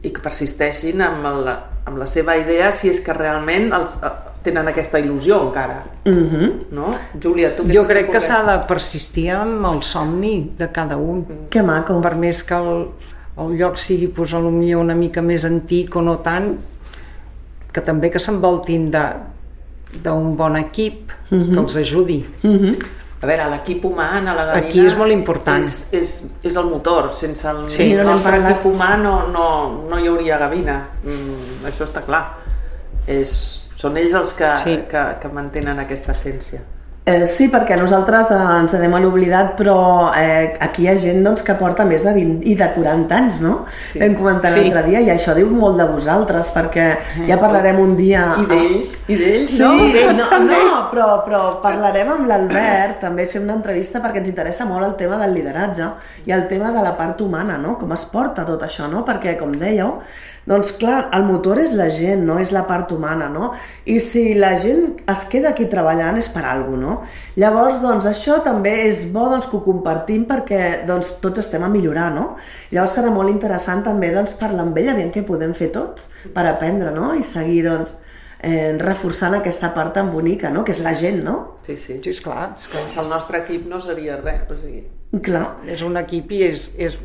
[0.02, 4.10] i que persisteixin amb la, amb la seva idea si és que realment els, eh,
[4.42, 6.52] tenen aquesta il·lusió encara, Mhm.
[6.72, 6.94] no?
[7.22, 11.24] Júlia, tu Jo crec que s'ha de persistir amb el somni de cada un.
[11.50, 12.00] Que maco.
[12.00, 12.88] Per més que el,
[13.38, 16.56] el lloc sigui pues, potser una mica més antic o no tant,
[17.72, 19.14] que també que s'envoltin de-
[20.02, 22.24] d'un bon equip que els ajudi.
[22.42, 22.76] Mhm.
[23.22, 24.66] A veure, l'equip humà a la Gavina...
[24.66, 25.60] Aquí és molt important.
[25.62, 27.12] És, és, és el motor.
[27.14, 28.50] Sense el Sí, no nostre parlat.
[28.56, 29.44] equip humà no, no,
[29.88, 30.80] no hi hauria Gavina.
[31.04, 32.24] Mm, això està clar.
[33.06, 33.36] És,
[33.78, 34.74] són ells els que, Sí.
[34.90, 36.60] que, que mantenen aquesta essència.
[37.04, 41.24] Eh, sí, perquè nosaltres eh, ens anem a l'oblidat, però eh, aquí hi ha gent
[41.26, 43.64] doncs, que porta més de 20 i de 40 anys, no?
[43.88, 43.98] Sí.
[43.98, 44.60] Vam comentar Sí.
[44.60, 46.86] l'altre dia i això diu molt de vosaltres, perquè
[47.26, 48.36] ja parlarem un dia...
[48.38, 50.12] I d'ells, i d'ells, Sí, no?
[50.14, 50.60] no, no,
[50.92, 55.18] però, però parlarem amb l'Albert, també fer una entrevista perquè ens interessa molt el tema
[55.24, 55.90] del lideratge
[56.30, 57.74] i el tema de la part humana, no?
[57.82, 59.02] Com es porta tot això, no?
[59.04, 59.98] Perquè, com dèieu,
[60.46, 62.38] doncs clar, el motor és la gent, no?
[62.42, 63.50] És la part humana, no?
[63.90, 67.00] I si la gent es queda aquí treballant és per alguna cosa, no?
[67.40, 71.72] Llavors, doncs, això també és bo doncs, que ho compartim perquè doncs, tots estem a
[71.72, 72.36] millorar, no?
[72.70, 76.46] Llavors serà molt interessant també doncs, parlar amb ell, aviam què podem fer tots per
[76.50, 77.14] aprendre, no?
[77.16, 77.96] I seguir, doncs,
[78.42, 80.64] eh, reforçant aquesta part tan bonica, no?
[80.66, 81.36] que és la gent, no?
[81.62, 82.00] Sí, sí.
[82.02, 82.82] Sí, esclar, esclar.
[82.82, 84.42] Sense el nostre equip no seria res.
[84.50, 84.82] O sigui,
[85.22, 85.46] Clar.
[85.68, 86.96] És un equip i és, és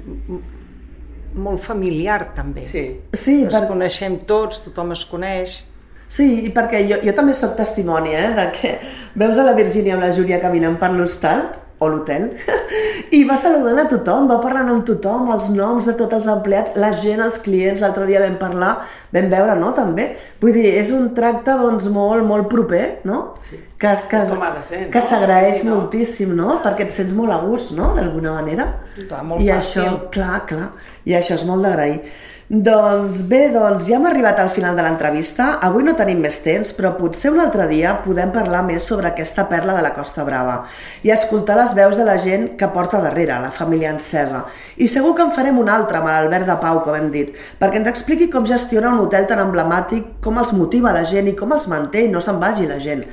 [1.38, 2.64] molt familiar també.
[2.66, 2.86] sí.
[3.14, 3.68] Sí, Ens per...
[3.70, 5.60] coneixem tots, tothom es coneix.
[6.08, 8.76] Sí, i perquè jo, jo també sóc testimoni, eh, de que
[9.16, 11.48] veus a la Virgínia amb la Júlia caminant per l'hostal,
[11.80, 12.32] o l'hotel,
[13.18, 16.74] i va saludant a tothom, va parlant amb tothom, els noms de tots els empleats,
[16.82, 18.72] la gent, els clients, l'altre dia vam parlar,
[19.14, 20.08] vam veure, no?, també.
[20.42, 23.20] Vull dir, és un tracte, doncs, molt, molt proper, no?
[23.46, 23.60] Sí.
[23.78, 24.94] Que, que, És com ha de ser, no?
[24.96, 25.76] que s'agraeix Sí, no?
[25.78, 26.56] moltíssim, no?
[26.66, 28.72] Perquè et sents molt a gust, no?, d'alguna manera.
[28.98, 29.60] Clar, molt I fàcil.
[29.86, 30.72] això, clar, clar,
[31.06, 32.02] i això és molt d'agrair.
[32.48, 35.58] Doncs bé, doncs ja hem arribat al final de l'entrevista.
[35.68, 39.44] Avui no tenim més temps, però potser un altre dia podem parlar més sobre aquesta
[39.50, 40.62] perla de la Costa Brava
[41.04, 44.46] i escoltar les veus de la gent que porta darrere, la família encesa.
[44.80, 47.82] I segur que en farem un altre amb l'Albert de Pau, com hem dit, perquè
[47.82, 51.52] ens expliqui com gestiona un hotel tan emblemàtic, com els motiva la gent i com
[51.52, 53.04] els manté i no se'n vagi la gent.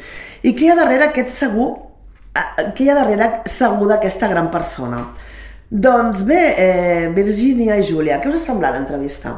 [0.47, 1.73] I què hi ha darrere aquest segur
[2.39, 5.09] eh, què hi ha darrere segur d'aquesta gran persona?
[5.75, 9.33] Doncs bé, eh, Virgínia i Júlia, què us ha semblat l'entrevista?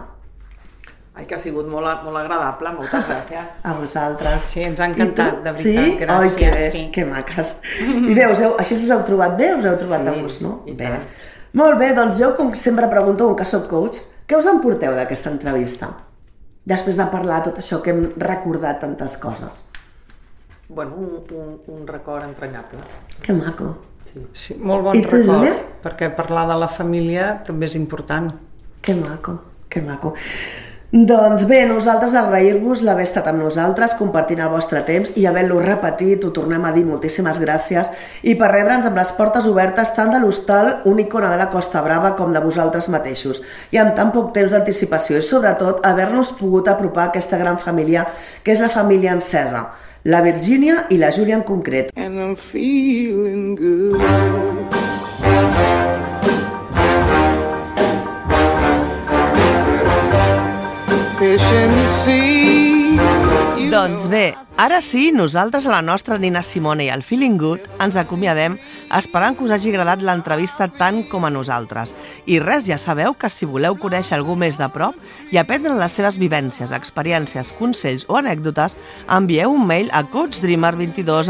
[1.17, 3.55] Ai, que ha sigut molt, molt agradable, moltes gràcies.
[3.65, 4.43] A vosaltres.
[4.53, 5.73] Sí, ens ha encantat, de sí?
[5.73, 6.83] veritat, Ai, que gràcies, bé, sí.
[6.93, 7.55] que maques.
[8.11, 9.55] I bé, us heu, així us heu trobat bé?
[9.57, 10.53] Us heu trobat Sí, a gust, no?
[10.69, 10.91] i bé.
[10.93, 11.09] tant.
[11.57, 14.93] Molt bé, doncs jo, com sempre pregunto, un que soc coach, què us en porteu
[14.93, 15.89] d'aquesta entrevista?
[16.69, 19.65] Després de parlar tot això que hem recordat tantes coses.
[20.69, 22.81] Bueno, un, un, un record entranyable.
[23.23, 23.73] Que maco.
[24.07, 24.23] Sí.
[24.33, 25.57] Sí, molt bon I tu, record, Júlia?
[25.83, 28.31] perquè parlar de la família també és important.
[28.83, 30.15] Que maco, que maco.
[30.97, 36.23] Doncs bé, nosaltres agrair-vos l'haver estat amb nosaltres, compartint el vostre temps i havent-lo repetit,
[36.25, 37.91] ho tornem a dir, moltíssimes gràcies,
[38.23, 41.83] i per rebre'ns amb les portes obertes tant de l'hostal, una icona de la Costa
[41.83, 43.43] Brava, com de vosaltres mateixos,
[43.75, 48.07] i amb tan poc temps d'anticipació, i sobretot haver-nos pogut apropar a aquesta gran família,
[48.47, 49.67] que és la família encesa,
[50.07, 51.91] la Virgínia i la Júlia en concret.
[51.97, 54.01] and I'm feeling good.
[61.19, 62.66] Fish in the sea.
[63.77, 67.99] Doncs bé, ara sí, nosaltres a la nostra Nina Simone i al Feeling Good ens
[68.01, 68.55] acomiadem
[68.97, 71.93] esperant que us hagi agradat l'entrevista tant com a nosaltres.
[72.25, 74.97] I res, ja sabeu que si voleu conèixer algú més de prop
[75.29, 78.79] i aprendre les seves vivències, experiències, consells o anècdotes,
[79.13, 81.29] envieu un mail a coachdreamer22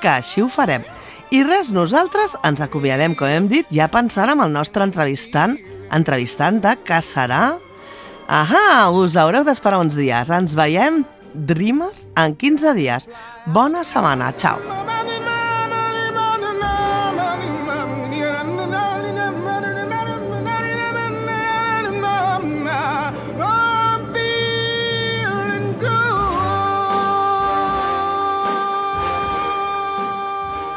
[0.00, 0.80] que així ho farem.
[1.28, 5.60] I res, nosaltres ens acomiadem, com hem dit, ja pensant amb el nostre entrevistant,
[5.92, 7.58] entrevistant de que serà
[8.26, 10.30] Ahà, us haureu d'esperar uns dies.
[10.34, 11.04] Ens veiem,
[11.34, 13.08] Dreamers, en 15 dies.
[13.46, 14.58] Bona setmana, ciao.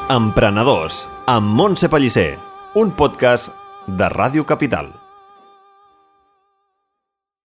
[0.09, 2.31] Emprenedors, amb Montse Pellicer,
[2.73, 3.53] un podcast
[3.85, 4.89] de Ràdio Capital.